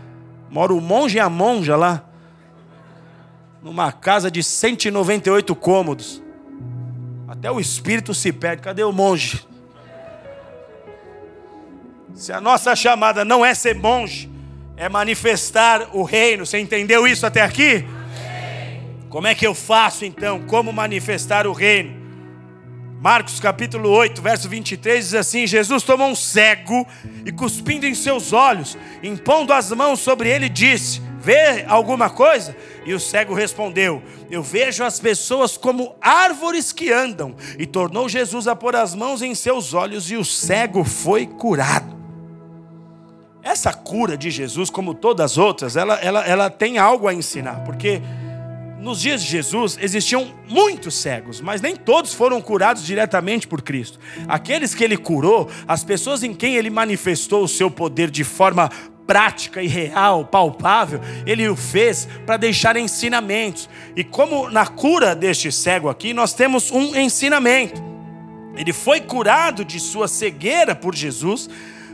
[0.49, 2.05] Mora o monge e a monja lá.
[3.61, 6.23] Numa casa de 198 cômodos.
[7.27, 8.63] Até o espírito se perde.
[8.63, 9.45] Cadê o monge?
[12.15, 14.31] Se a nossa chamada não é ser monge,
[14.77, 16.47] é manifestar o reino.
[16.47, 17.85] Você entendeu isso até aqui?
[19.09, 20.43] Como é que eu faço então?
[20.43, 22.09] Como manifestar o reino?
[23.01, 26.87] Marcos capítulo 8, verso 23 diz assim: Jesus tomou um cego
[27.25, 32.55] e, cuspindo em seus olhos, impondo as mãos sobre ele, disse: Vê alguma coisa?
[32.85, 37.35] E o cego respondeu: Eu vejo as pessoas como árvores que andam.
[37.59, 41.97] E tornou Jesus a pôr as mãos em seus olhos, e o cego foi curado.
[43.43, 47.65] Essa cura de Jesus, como todas as outras, ela, ela, ela tem algo a ensinar,
[47.65, 48.03] porque
[48.79, 53.99] nos dias de Jesus existiam muitos cegos, mas nem todos foram curados diretamente por Cristo.
[54.29, 58.71] Aqueles que ele curou, as pessoas em quem ele manifestou o seu poder de forma
[59.07, 63.69] prática e real, palpável, ele o fez para deixar ensinamentos.
[63.97, 67.83] E como na cura deste cego aqui, nós temos um ensinamento.
[68.55, 71.49] Ele foi curado de sua cegueira por Jesus,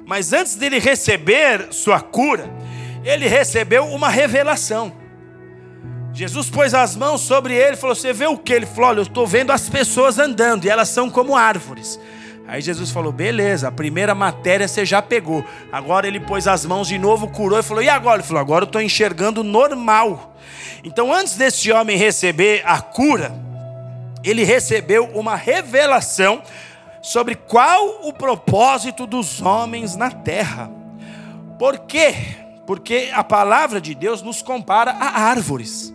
[0.04, 2.50] mas antes dele receber sua cura,
[3.04, 5.03] ele recebeu uma revelação.
[6.14, 8.52] Jesus pôs as mãos sobre ele e falou: Você vê o que?
[8.52, 11.98] Ele falou: Olha, eu estou vendo as pessoas andando e elas são como árvores.
[12.46, 15.44] Aí Jesus falou: beleza, a primeira matéria você já pegou.
[15.72, 18.18] Agora ele pôs as mãos de novo, curou e falou: e agora?
[18.18, 20.36] Ele falou: agora eu estou enxergando normal.
[20.82, 23.34] Então, antes desse homem receber a cura,
[24.22, 26.42] ele recebeu uma revelação
[27.00, 30.70] sobre qual o propósito dos homens na terra.
[31.58, 32.14] Por quê?
[32.66, 35.93] Porque a palavra de Deus nos compara a árvores.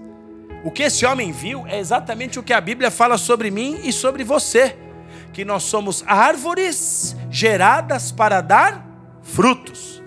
[0.63, 3.93] O que esse homem viu é exatamente o que a Bíblia fala sobre mim e
[3.93, 4.75] sobre você:
[5.31, 8.85] que nós somos árvores geradas para dar
[9.21, 10.01] frutos.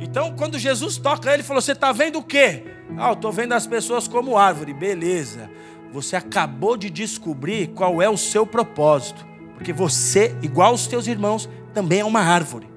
[0.00, 2.64] Então, quando Jesus toca ele, falou: Você está vendo o quê?
[2.96, 4.72] Ah, eu estou vendo as pessoas como árvore.
[4.72, 5.50] Beleza.
[5.92, 9.26] Você acabou de descobrir qual é o seu propósito.
[9.54, 12.71] Porque você, igual aos teus irmãos, também é uma árvore.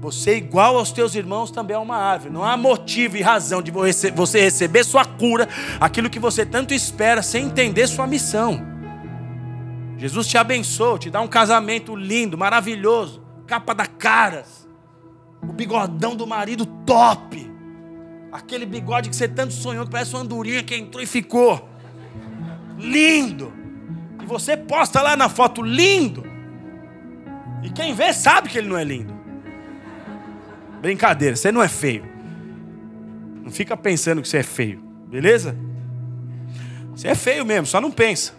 [0.00, 2.32] Você, igual aos teus irmãos, também é uma árvore.
[2.32, 5.48] Não há motivo e razão de você receber sua cura,
[5.80, 8.60] aquilo que você tanto espera, sem entender sua missão.
[9.96, 14.68] Jesus te abençoou, te dá um casamento lindo, maravilhoso, capa da caras,
[15.42, 17.50] o bigodão do marido top,
[18.30, 21.66] aquele bigode que você tanto sonhou, que parece uma andorinha que entrou e ficou.
[22.76, 23.50] Lindo.
[24.22, 26.26] E você posta lá na foto, lindo.
[27.62, 29.15] E quem vê sabe que ele não é lindo.
[30.86, 32.04] Brincadeira, você não é feio.
[33.42, 35.56] Não fica pensando que você é feio, beleza?
[36.94, 38.32] Você é feio mesmo, só não pensa.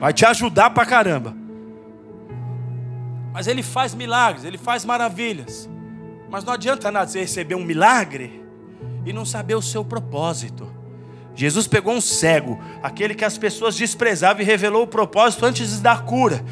[0.00, 1.36] Vai te ajudar pra caramba.
[3.34, 5.68] Mas ele faz milagres, ele faz maravilhas.
[6.30, 8.42] Mas não adianta nada você receber um milagre
[9.04, 10.72] e não saber o seu propósito.
[11.34, 15.98] Jesus pegou um cego, aquele que as pessoas desprezavam e revelou o propósito antes da
[15.98, 16.42] cura.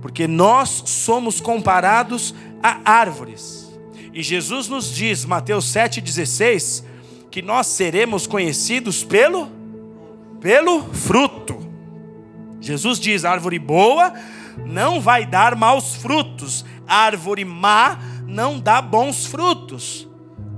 [0.00, 2.32] Porque nós somos comparados
[2.62, 3.57] a árvores.
[4.18, 6.82] E Jesus nos diz, Mateus 7,16,
[7.30, 9.48] que nós seremos conhecidos pelo,
[10.40, 11.56] pelo fruto.
[12.60, 14.12] Jesus diz: árvore boa
[14.66, 17.96] não vai dar maus frutos, árvore má
[18.26, 20.07] não dá bons frutos.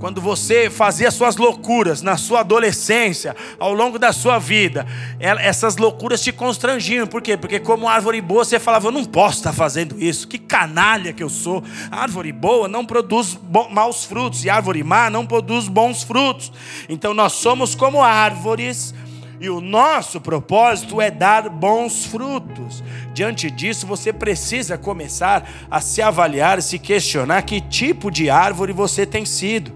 [0.01, 4.87] Quando você fazia suas loucuras na sua adolescência, ao longo da sua vida,
[5.21, 7.07] essas loucuras te constrangiam.
[7.07, 7.37] Por quê?
[7.37, 11.23] Porque, como árvore boa, você falava: Eu não posso estar fazendo isso, que canalha que
[11.23, 11.63] eu sou.
[11.91, 13.39] árvore boa não produz
[13.71, 16.51] maus frutos, e árvore má não produz bons frutos.
[16.89, 18.95] Então, nós somos como árvores.
[19.41, 22.85] E o nosso propósito é dar bons frutos.
[23.15, 29.07] Diante disso, você precisa começar a se avaliar, se questionar que tipo de árvore você
[29.07, 29.73] tem sido.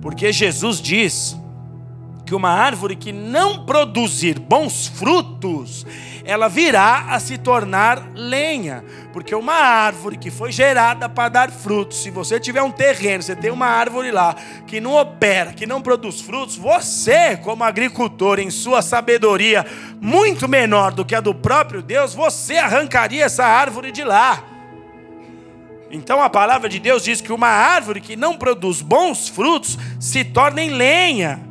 [0.00, 1.36] Porque Jesus diz
[2.24, 5.84] que uma árvore que não produzir bons frutos,
[6.28, 8.84] ela virá a se tornar lenha.
[9.14, 13.34] Porque uma árvore que foi gerada para dar frutos, se você tiver um terreno, você
[13.34, 18.50] tem uma árvore lá que não opera, que não produz frutos, você, como agricultor, em
[18.50, 19.64] sua sabedoria
[20.02, 24.44] muito menor do que a do próprio Deus, você arrancaria essa árvore de lá.
[25.90, 30.22] Então a palavra de Deus diz que uma árvore que não produz bons frutos se
[30.26, 31.47] torna em lenha.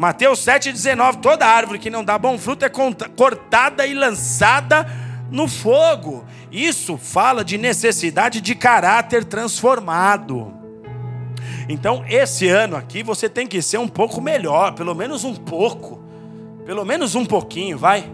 [0.00, 4.86] Mateus 7,19: toda árvore que não dá bom fruto é cortada e lançada
[5.30, 6.24] no fogo.
[6.50, 10.54] Isso fala de necessidade de caráter transformado.
[11.68, 16.02] Então, esse ano aqui você tem que ser um pouco melhor, pelo menos um pouco,
[16.64, 18.10] pelo menos um pouquinho, vai,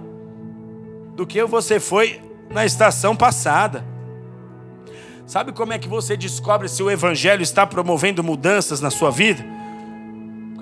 [1.15, 2.21] do que você foi
[2.51, 3.87] na estação passada.
[5.25, 9.56] Sabe como é que você descobre se o Evangelho está promovendo mudanças na sua vida?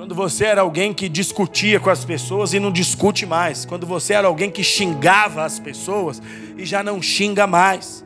[0.04, 3.64] Quando você era alguém que discutia com as pessoas e não discute mais.
[3.64, 6.20] Quando você era alguém que xingava as pessoas
[6.58, 8.04] e já não xinga mais.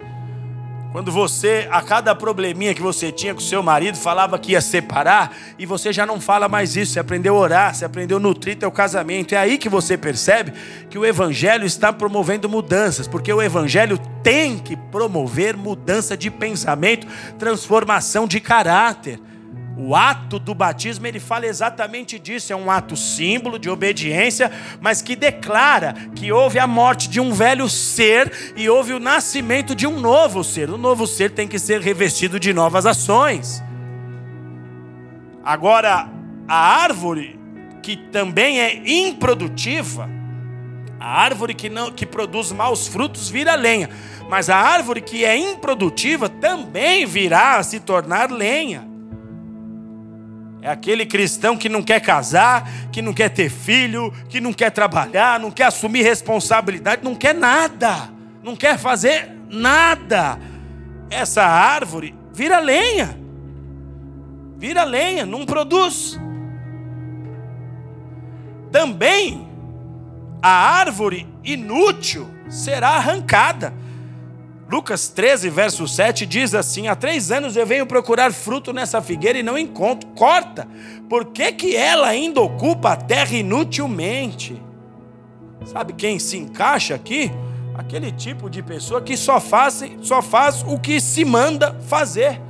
[0.93, 5.37] Quando você, a cada probleminha que você tinha com seu marido, falava que ia separar,
[5.59, 8.57] e você já não fala mais isso, você aprendeu a orar, você aprendeu a nutrir
[8.57, 9.35] teu casamento.
[9.35, 10.53] É aí que você percebe
[10.89, 17.09] que o Evangelho está promovendo mudanças, porque o Evangelho tem que promover mudança de pensamento,
[17.41, 19.19] transformação de caráter.
[19.81, 22.53] O ato do batismo, ele fala exatamente disso.
[22.53, 24.51] É um ato símbolo de obediência,
[24.81, 29.77] mas que declara que houve a morte de um velho ser e houve o nascimento
[29.77, 30.69] de um novo ser.
[30.69, 33.63] O novo ser tem que ser revestido de novas ações.
[35.45, 36.09] Agora,
[36.49, 37.39] a árvore
[37.81, 40.11] que também é improdutiva,
[40.99, 43.89] a árvore que não que produz maus frutos vira lenha,
[44.29, 48.98] mas a árvore que é improdutiva também virá a se tornar lenha.
[50.61, 54.71] É aquele cristão que não quer casar, que não quer ter filho, que não quer
[54.71, 58.11] trabalhar, não quer assumir responsabilidade, não quer nada,
[58.43, 60.39] não quer fazer nada.
[61.11, 63.19] Essa árvore vira lenha,
[64.57, 66.19] vira lenha, não produz.
[68.73, 69.49] Também
[70.43, 73.73] a árvore inútil será arrancada.
[74.71, 79.39] Lucas 13, verso 7 diz assim: Há três anos eu venho procurar fruto nessa figueira
[79.39, 80.09] e não encontro.
[80.11, 80.69] Corta!
[81.09, 84.61] Por que, que ela ainda ocupa a terra inutilmente?
[85.65, 87.31] Sabe quem se encaixa aqui?
[87.75, 92.41] Aquele tipo de pessoa que só faz, só faz o que se manda fazer.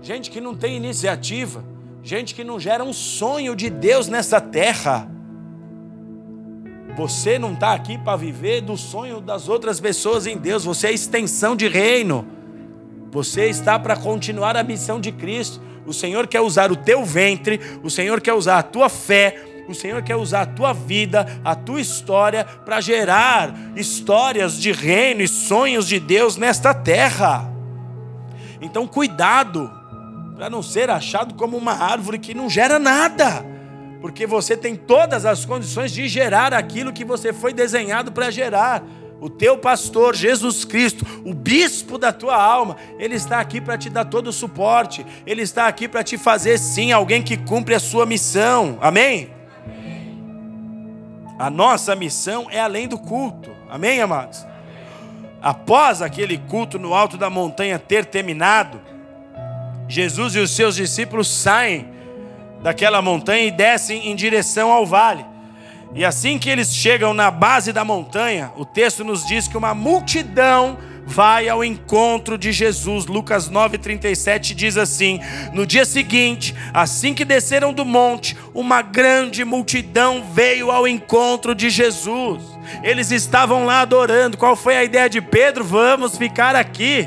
[0.00, 1.64] Gente que não tem iniciativa.
[2.02, 5.10] Gente que não gera um sonho de Deus nessa terra.
[6.96, 10.92] Você não está aqui para viver do sonho das outras pessoas em Deus, você é
[10.92, 12.26] extensão de reino.
[13.10, 15.60] Você está para continuar a missão de Cristo.
[15.86, 19.74] O Senhor quer usar o teu ventre, o Senhor quer usar a tua fé, o
[19.74, 25.28] Senhor quer usar a tua vida, a tua história, para gerar histórias de reino e
[25.28, 27.52] sonhos de Deus nesta terra.
[28.60, 29.70] Então, cuidado,
[30.36, 33.53] para não ser achado como uma árvore que não gera nada
[34.04, 38.84] porque você tem todas as condições de gerar aquilo que você foi desenhado para gerar.
[39.18, 43.88] O teu pastor, Jesus Cristo, o bispo da tua alma, ele está aqui para te
[43.88, 47.80] dar todo o suporte, ele está aqui para te fazer sim alguém que cumpre a
[47.80, 48.76] sua missão.
[48.82, 49.30] Amém?
[51.38, 53.52] A nossa missão é além do culto.
[53.70, 54.44] Amém, amados?
[55.40, 58.78] Após aquele culto no alto da montanha ter terminado,
[59.88, 61.93] Jesus e os seus discípulos saem
[62.64, 65.22] daquela montanha e descem em direção ao vale.
[65.94, 69.74] E assim que eles chegam na base da montanha, o texto nos diz que uma
[69.74, 73.04] multidão vai ao encontro de Jesus.
[73.04, 75.20] Lucas 9:37 diz assim:
[75.52, 81.68] No dia seguinte, assim que desceram do monte, uma grande multidão veio ao encontro de
[81.68, 82.42] Jesus.
[82.82, 84.38] Eles estavam lá adorando.
[84.38, 85.62] Qual foi a ideia de Pedro?
[85.62, 87.06] Vamos ficar aqui.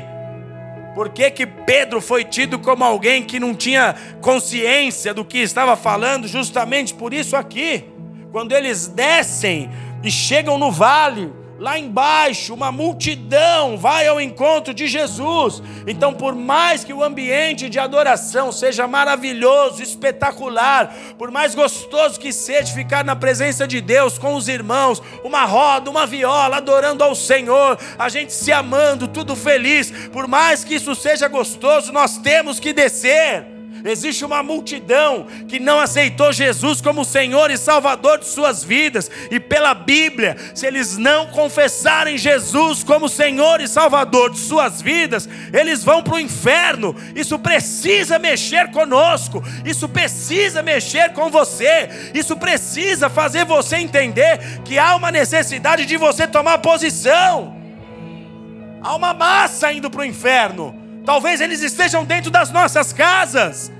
[0.98, 5.76] Por que, que Pedro foi tido como alguém que não tinha consciência do que estava
[5.76, 6.26] falando?
[6.26, 7.84] Justamente por isso aqui,
[8.32, 9.70] quando eles descem
[10.02, 15.60] e chegam no vale, Lá embaixo, uma multidão vai ao encontro de Jesus.
[15.88, 22.32] Então, por mais que o ambiente de adoração seja maravilhoso, espetacular, por mais gostoso que
[22.32, 27.16] seja ficar na presença de Deus com os irmãos, uma roda, uma viola, adorando ao
[27.16, 32.60] Senhor, a gente se amando, tudo feliz, por mais que isso seja gostoso, nós temos
[32.60, 38.64] que descer Existe uma multidão que não aceitou Jesus como Senhor e Salvador de suas
[38.64, 44.82] vidas, e pela Bíblia, se eles não confessarem Jesus como Senhor e Salvador de suas
[44.82, 46.94] vidas, eles vão para o inferno.
[47.14, 54.78] Isso precisa mexer conosco, isso precisa mexer com você, isso precisa fazer você entender que
[54.78, 57.56] há uma necessidade de você tomar posição.
[58.80, 60.87] Há uma massa indo para o inferno.
[61.08, 63.72] Talvez eles estejam dentro das nossas casas.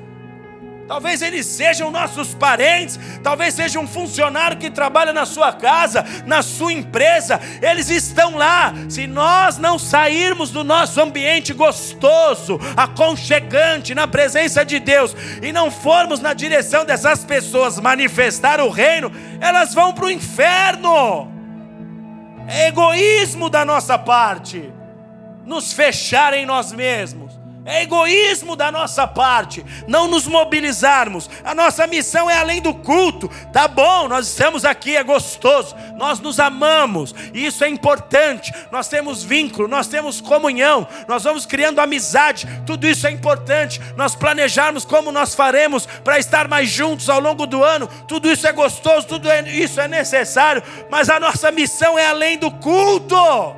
[0.86, 6.40] Talvez eles sejam nossos parentes, talvez seja um funcionário que trabalha na sua casa, na
[6.40, 8.72] sua empresa, eles estão lá.
[8.88, 15.70] Se nós não sairmos do nosso ambiente gostoso, aconchegante, na presença de Deus, e não
[15.70, 21.30] formos na direção dessas pessoas manifestar o reino, elas vão para o inferno.
[22.48, 24.77] É egoísmo da nossa parte
[25.48, 27.38] nos fechar em nós mesmos.
[27.68, 31.28] É egoísmo da nossa parte não nos mobilizarmos.
[31.44, 33.28] A nossa missão é além do culto.
[33.52, 35.76] Tá bom, nós estamos aqui, é gostoso.
[35.94, 38.54] Nós nos amamos, e isso é importante.
[38.72, 42.48] Nós temos vínculo, nós temos comunhão, nós vamos criando amizade.
[42.64, 43.82] Tudo isso é importante.
[43.96, 47.86] Nós planejarmos como nós faremos para estar mais juntos ao longo do ano.
[48.06, 52.50] Tudo isso é gostoso, tudo isso é necessário, mas a nossa missão é além do
[52.50, 53.57] culto.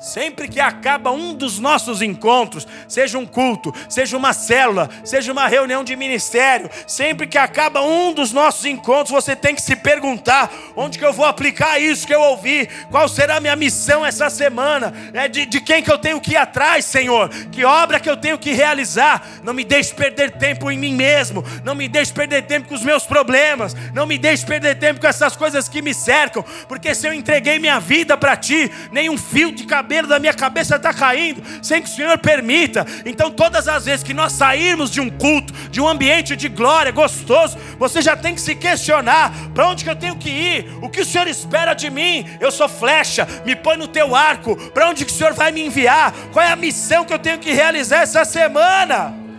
[0.00, 5.46] Sempre que acaba um dos nossos encontros, seja um culto, seja uma célula, seja uma
[5.46, 10.50] reunião de ministério, sempre que acaba um dos nossos encontros, você tem que se perguntar:
[10.74, 12.66] onde que eu vou aplicar isso que eu ouvi?
[12.90, 14.94] Qual será a minha missão essa semana?
[15.12, 17.28] É de, de quem que eu tenho que ir atrás, Senhor?
[17.52, 19.28] Que obra que eu tenho que realizar?
[19.42, 22.82] Não me deixe perder tempo em mim mesmo, não me deixe perder tempo com os
[22.82, 27.06] meus problemas, não me deixe perder tempo com essas coisas que me cercam, porque se
[27.06, 30.94] eu entreguei minha vida para Ti, nenhum fio de cabelo cabelo da minha cabeça está
[30.94, 32.86] caindo, sem que o Senhor permita.
[33.04, 36.92] Então, todas as vezes que nós sairmos de um culto, de um ambiente de glória
[36.92, 40.72] gostoso, você já tem que se questionar: para onde que eu tenho que ir?
[40.80, 42.24] O que o Senhor espera de mim?
[42.38, 44.54] Eu sou flecha, me põe no teu arco.
[44.70, 46.12] Para onde que o Senhor vai me enviar?
[46.32, 49.29] Qual é a missão que eu tenho que realizar essa semana?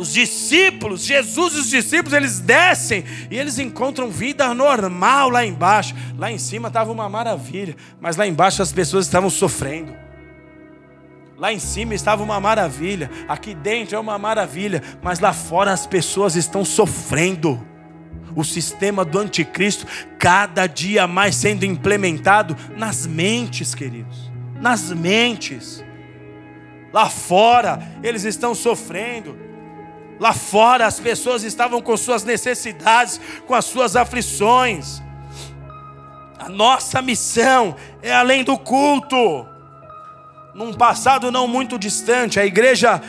[0.00, 5.94] Os discípulos, Jesus e os discípulos, eles descem e eles encontram vida normal lá embaixo.
[6.16, 9.94] Lá em cima estava uma maravilha, mas lá embaixo as pessoas estavam sofrendo.
[11.36, 15.86] Lá em cima estava uma maravilha, aqui dentro é uma maravilha, mas lá fora as
[15.86, 17.62] pessoas estão sofrendo.
[18.34, 19.86] O sistema do anticristo
[20.18, 24.30] cada dia mais sendo implementado nas mentes, queridos.
[24.58, 25.84] nas mentes.
[26.90, 29.49] Lá fora, eles estão sofrendo.
[30.20, 35.02] Lá fora, as pessoas estavam com suas necessidades, com as suas aflições.
[36.38, 39.48] A nossa missão é além do culto.
[40.54, 43.00] Num passado não muito distante, a igreja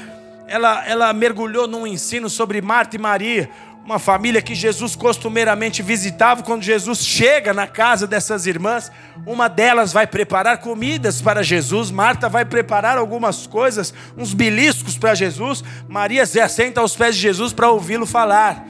[0.47, 3.49] ela, ela mergulhou num ensino sobre Marta e Maria,
[3.83, 6.43] uma família que Jesus costumeiramente visitava.
[6.43, 8.91] Quando Jesus chega na casa dessas irmãs,
[9.25, 15.15] uma delas vai preparar comidas para Jesus, Marta vai preparar algumas coisas, uns beliscos para
[15.15, 18.65] Jesus, Maria se assenta aos pés de Jesus para ouvi-lo falar.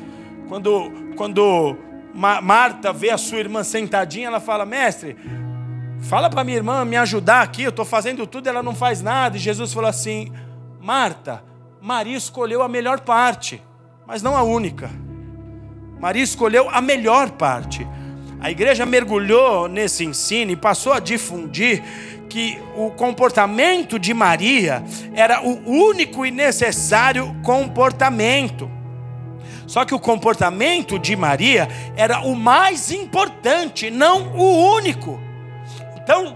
[0.47, 1.77] Quando, quando
[2.13, 5.15] Marta vê a sua irmã sentadinha, ela fala: Mestre,
[6.01, 9.37] fala para minha irmã me ajudar aqui, eu estou fazendo tudo, ela não faz nada.
[9.37, 10.31] E Jesus falou assim:
[10.81, 11.43] Marta,
[11.81, 13.61] Maria escolheu a melhor parte,
[14.11, 14.91] mas não a única.
[15.97, 17.87] Maria escolheu a melhor parte.
[18.41, 21.81] A igreja mergulhou nesse ensino e passou a difundir
[22.27, 24.83] que o comportamento de Maria
[25.13, 28.69] era o único e necessário comportamento.
[29.65, 35.21] Só que o comportamento de Maria era o mais importante, não o único.
[35.95, 36.35] Então,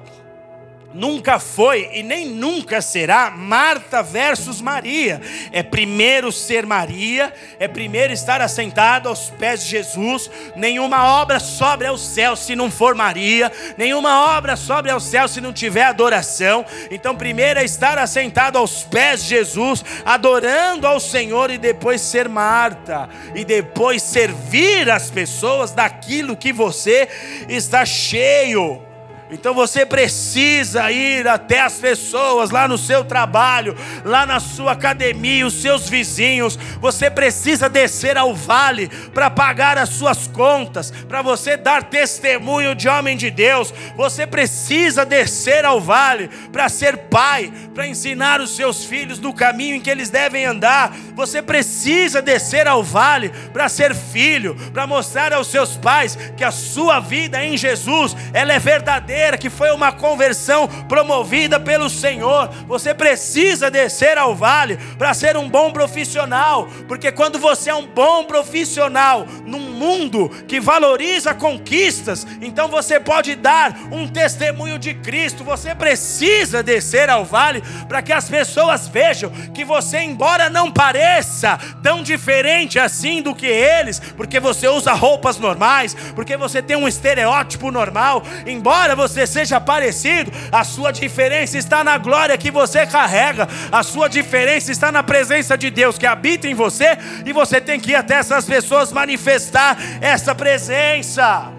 [0.95, 5.21] nunca foi e nem nunca será Marta versus Maria.
[5.51, 10.31] É primeiro ser Maria, é primeiro estar assentado aos pés de Jesus.
[10.55, 15.41] Nenhuma obra sobe ao céu se não for Maria, nenhuma obra sobe ao céu se
[15.41, 16.65] não tiver adoração.
[16.89, 22.29] Então, primeiro é estar assentado aos pés de Jesus, adorando ao Senhor e depois ser
[22.29, 27.09] Marta, e depois servir as pessoas daquilo que você
[27.49, 28.94] está cheio.
[29.31, 35.47] Então você precisa ir até as pessoas lá no seu trabalho, lá na sua academia,
[35.47, 36.59] os seus vizinhos.
[36.79, 42.87] Você precisa descer ao vale para pagar as suas contas, para você dar testemunho de
[42.87, 43.73] homem de Deus.
[43.95, 49.75] Você precisa descer ao vale para ser pai, para ensinar os seus filhos no caminho
[49.75, 50.95] em que eles devem andar.
[51.15, 56.51] Você precisa descer ao vale para ser filho, para mostrar aos seus pais que a
[56.51, 62.49] sua vida em Jesus ela é verdadeira que foi uma conversão promovida pelo Senhor.
[62.67, 67.87] Você precisa descer ao vale para ser um bom profissional, porque quando você é um
[67.87, 75.43] bom profissional num mundo que valoriza conquistas, então você pode dar um testemunho de Cristo.
[75.43, 81.57] Você precisa descer ao vale para que as pessoas vejam que você, embora não pareça
[81.81, 86.87] tão diferente assim do que eles, porque você usa roupas normais, porque você tem um
[86.87, 92.85] estereótipo normal, embora você você seja parecido, a sua diferença está na glória que você
[92.87, 97.61] carrega, a sua diferença está na presença de Deus que habita em você, e você
[97.61, 101.51] tem que ir até essas pessoas manifestar essa presença.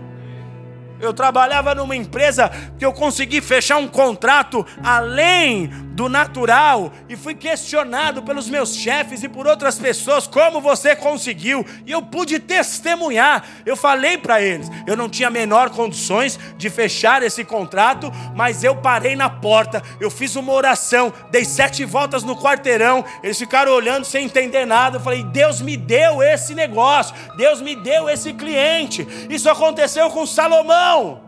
[1.00, 7.34] Eu trabalhava numa empresa que eu consegui fechar um contrato além do natural e fui
[7.34, 13.42] questionado pelos meus chefes e por outras pessoas como você conseguiu e eu pude testemunhar.
[13.64, 18.76] Eu falei para eles, eu não tinha menor condições de fechar esse contrato, mas eu
[18.76, 24.04] parei na porta, eu fiz uma oração, dei sete voltas no quarteirão, eles ficaram olhando
[24.04, 24.98] sem entender nada.
[24.98, 29.06] Eu falei, Deus me deu esse negócio, Deus me deu esse cliente.
[29.30, 31.22] Isso aconteceu com Salomão.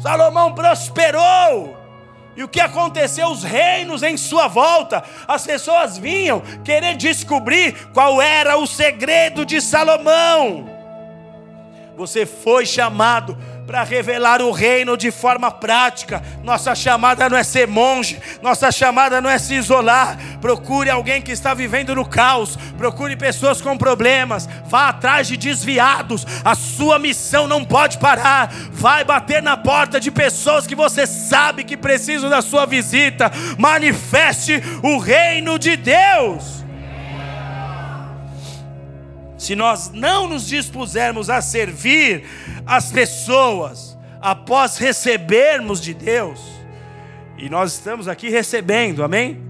[0.00, 1.79] Salomão prosperou.
[2.36, 3.28] E o que aconteceu?
[3.28, 9.60] Os reinos em sua volta, as pessoas vinham querer descobrir qual era o segredo de
[9.60, 10.68] Salomão.
[11.96, 13.36] Você foi chamado
[13.70, 16.20] para revelar o reino de forma prática.
[16.42, 20.18] Nossa chamada não é ser monge, nossa chamada não é se isolar.
[20.40, 26.26] Procure alguém que está vivendo no caos, procure pessoas com problemas, vá atrás de desviados.
[26.44, 28.52] A sua missão não pode parar.
[28.72, 33.30] Vai bater na porta de pessoas que você sabe que precisam da sua visita.
[33.56, 36.59] Manifeste o reino de Deus.
[39.40, 42.24] Se nós não nos dispusermos a servir
[42.66, 46.38] as pessoas após recebermos de Deus,
[47.38, 49.40] e nós estamos aqui recebendo, amém?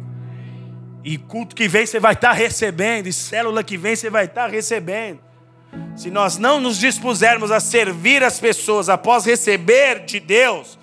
[1.03, 4.49] E culto que vem você vai estar recebendo, e célula que vem você vai estar
[4.49, 5.19] recebendo.
[5.97, 10.79] Se nós não nos dispusermos a servir as pessoas após receber de Deus,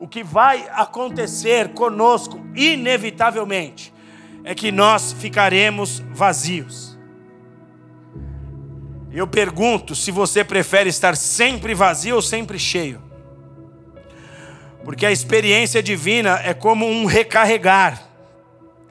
[0.00, 3.94] o que vai acontecer conosco, inevitavelmente,
[4.42, 6.87] é que nós ficaremos vazios.
[9.18, 13.02] Eu pergunto se você prefere estar sempre vazio ou sempre cheio.
[14.84, 18.00] Porque a experiência divina é como um recarregar.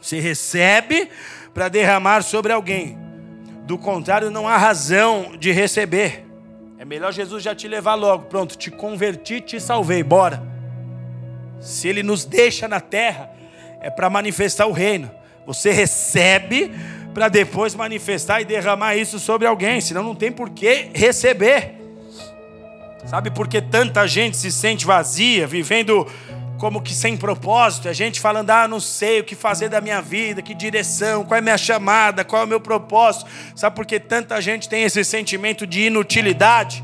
[0.02, 1.10] Você recebe
[1.54, 2.98] para derramar sobre alguém.
[3.64, 6.26] Do contrário, não há razão de receber.
[6.78, 8.26] É melhor Jesus já te levar logo.
[8.26, 10.04] Pronto, te converti, te salvei.
[10.04, 10.44] Bora.
[11.62, 13.32] Se ele nos deixa na terra,
[13.80, 15.10] é para manifestar o reino.
[15.46, 16.74] Você recebe
[17.18, 21.74] para depois manifestar e derramar isso sobre alguém, senão não tem por que receber.
[23.07, 26.05] Sabe por que tanta gente se sente vazia, vivendo
[26.59, 27.89] como que sem propósito?
[27.89, 31.38] A gente falando, ah, não sei o que fazer da minha vida, que direção, qual
[31.38, 33.28] é a minha chamada, qual é o meu propósito.
[33.55, 36.84] Sabe por que tanta gente tem esse sentimento de inutilidade?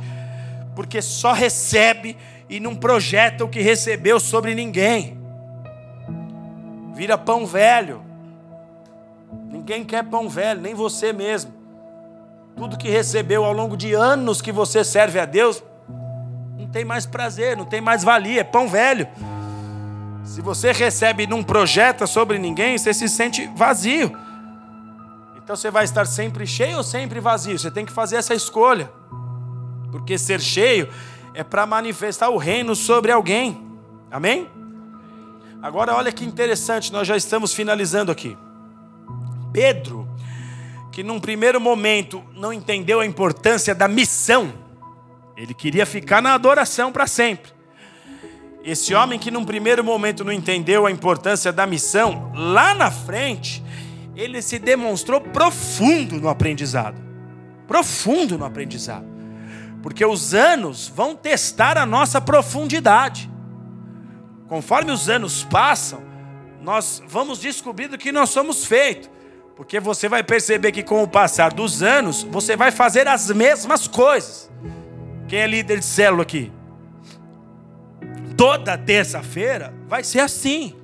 [0.76, 2.18] Porque só recebe
[2.50, 5.16] e não projeta o que recebeu sobre ninguém.
[6.96, 8.13] Vira pão velho.
[9.54, 11.54] Ninguém quer pão velho, nem você mesmo.
[12.58, 15.64] Tudo que recebeu ao longo de anos que você serve a Deus,
[16.74, 19.08] tem mais prazer, não tem mais valia, é pão velho.
[20.26, 24.12] Se você recebe e não projeta sobre ninguém, você se sente vazio.
[25.38, 27.60] Então você vai estar sempre cheio ou sempre vazio?
[27.60, 28.92] Você tem que fazer essa escolha.
[29.92, 30.90] Porque ser cheio
[31.36, 33.64] é para manifestar o reino sobre alguém.
[34.10, 34.50] Amém?
[35.62, 38.36] Agora olha que interessante, nós já estamos finalizando aqui.
[39.54, 40.08] Pedro,
[40.92, 44.52] que num primeiro momento não entendeu a importância da missão,
[45.38, 47.52] ele queria ficar na adoração para sempre.
[48.64, 53.64] Esse homem que num primeiro momento não entendeu a importância da missão, lá na frente,
[54.16, 57.02] ele se demonstrou profundo no aprendizado.
[57.68, 59.06] Profundo no aprendizado.
[59.82, 63.30] Porque os anos vão testar a nossa profundidade.
[64.48, 66.02] Conforme os anos passam,
[66.62, 69.10] nós vamos descobrir do que nós somos feitos.
[69.56, 73.88] Porque você vai perceber que com o passar dos anos, você vai fazer as mesmas
[73.88, 74.52] coisas.
[75.28, 76.52] Quem é líder de célula aqui?
[78.36, 80.76] Toda terça-feira vai ser assim.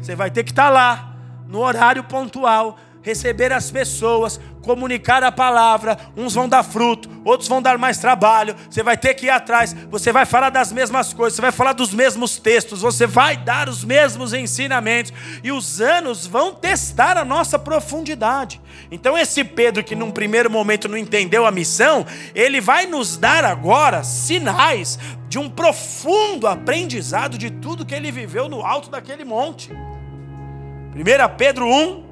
[0.00, 1.16] Você vai ter que estar lá,
[1.46, 2.78] no horário pontual,
[3.08, 8.54] receber as pessoas, comunicar a palavra, uns vão dar fruto, outros vão dar mais trabalho,
[8.68, 11.72] você vai ter que ir atrás, você vai falar das mesmas coisas, você vai falar
[11.72, 15.10] dos mesmos textos, você vai dar os mesmos ensinamentos,
[15.42, 18.60] e os anos vão testar a nossa profundidade.
[18.90, 22.04] Então, esse Pedro, que num primeiro momento não entendeu a missão,
[22.34, 24.98] ele vai nos dar agora sinais
[25.30, 29.72] de um profundo aprendizado de tudo que ele viveu no alto daquele monte.
[29.72, 32.07] 1 Pedro 1,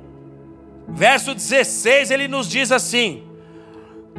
[0.89, 3.25] verso 16, ele nos diz assim: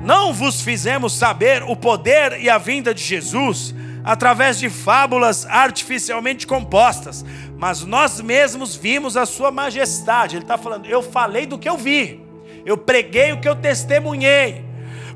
[0.03, 6.47] Não vos fizemos saber o poder e a vinda de Jesus através de fábulas artificialmente
[6.47, 7.25] compostas,
[7.57, 10.37] mas nós mesmos vimos a Sua majestade.
[10.37, 12.21] Ele está falando, eu falei do que eu vi,
[12.65, 14.65] eu preguei o que eu testemunhei.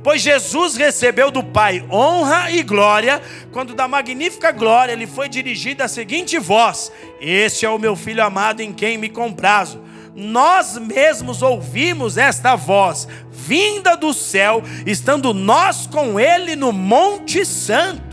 [0.03, 3.21] Pois Jesus recebeu do Pai honra e glória,
[3.51, 8.23] quando da magnífica glória lhe foi dirigida a seguinte voz: Este é o meu filho
[8.23, 9.79] amado em quem me comprazo
[10.15, 18.11] nós mesmos ouvimos esta voz vinda do céu, estando nós com ele no Monte Santo.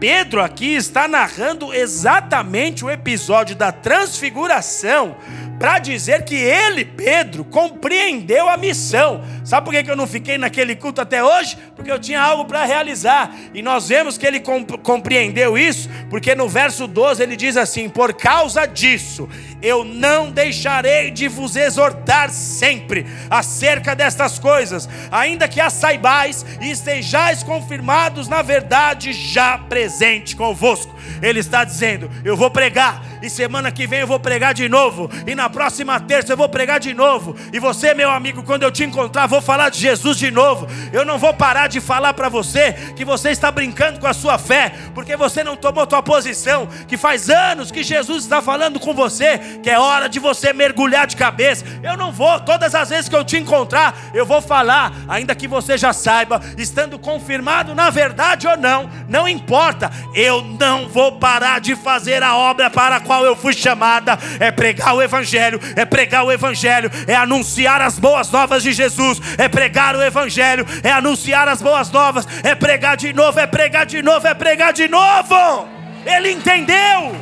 [0.00, 5.16] Pedro aqui está narrando exatamente o episódio da transfiguração,
[5.58, 9.24] para dizer que ele, Pedro, compreendeu a missão.
[9.44, 11.56] Sabe por que eu não fiquei naquele culto até hoje?
[11.74, 13.34] Porque eu tinha algo para realizar.
[13.52, 14.40] E nós vemos que ele
[14.82, 19.28] compreendeu isso, porque no verso 12 ele diz assim: Por causa disso,
[19.60, 26.70] eu não deixarei de vos exortar sempre acerca destas coisas, ainda que as saibais e
[26.70, 30.94] estejais confirmados na verdade já presente convosco.
[31.20, 35.10] Ele está dizendo: Eu vou pregar, e semana que vem eu vou pregar de novo,
[35.26, 37.34] e na próxima terça eu vou pregar de novo.
[37.52, 40.66] E você, meu amigo, quando eu te encontrar, vou falar de Jesus de novo.
[40.92, 44.38] Eu não vou parar de falar para você que você está brincando com a sua
[44.38, 48.94] fé, porque você não tomou tua posição, que faz anos que Jesus está falando com
[48.94, 51.64] você, que é hora de você mergulhar de cabeça.
[51.82, 55.48] Eu não vou, todas as vezes que eu te encontrar, eu vou falar, ainda que
[55.48, 59.90] você já saiba, estando confirmado na verdade ou não, não importa.
[60.14, 64.94] Eu não vou parar de fazer a obra para qual eu fui chamada, é pregar
[64.94, 69.96] o evangelho, é pregar o evangelho, é anunciar as boas novas de Jesus, é pregar
[69.96, 74.26] o evangelho, é anunciar as boas novas, é pregar de novo, é pregar de novo,
[74.28, 75.66] é pregar de novo.
[76.04, 77.16] Ele entendeu.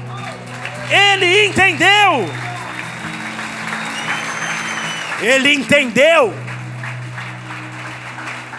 [0.90, 2.28] Ele entendeu.
[5.22, 6.34] Ele entendeu.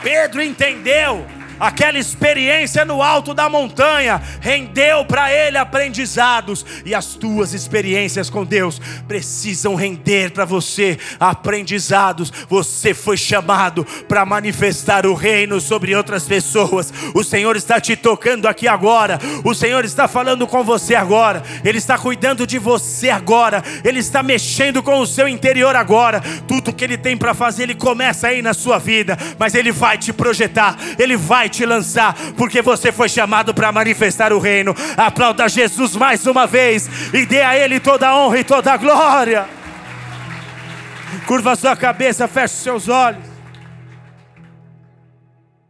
[0.01, 7.53] Pedro entendeu aquela experiência no alto da montanha rendeu para ele aprendizados, e as tuas
[7.53, 12.31] experiências com Deus precisam render para você aprendizados.
[12.49, 16.93] Você foi chamado para manifestar o reino sobre outras pessoas.
[17.13, 21.77] O Senhor está te tocando aqui agora, o Senhor está falando com você agora, Ele
[21.77, 26.21] está cuidando de você agora, Ele está mexendo com o seu interior agora.
[26.47, 29.97] Tudo que Ele tem para fazer, Ele começa aí na sua vida, mas Ele vai
[29.97, 34.75] te projetar, Ele vai vai te lançar, porque você foi chamado para manifestar o reino.
[34.97, 38.77] Aplauda Jesus mais uma vez e dê a Ele toda a honra e toda a
[38.77, 39.45] glória.
[41.25, 43.26] Curva sua cabeça, feche seus olhos.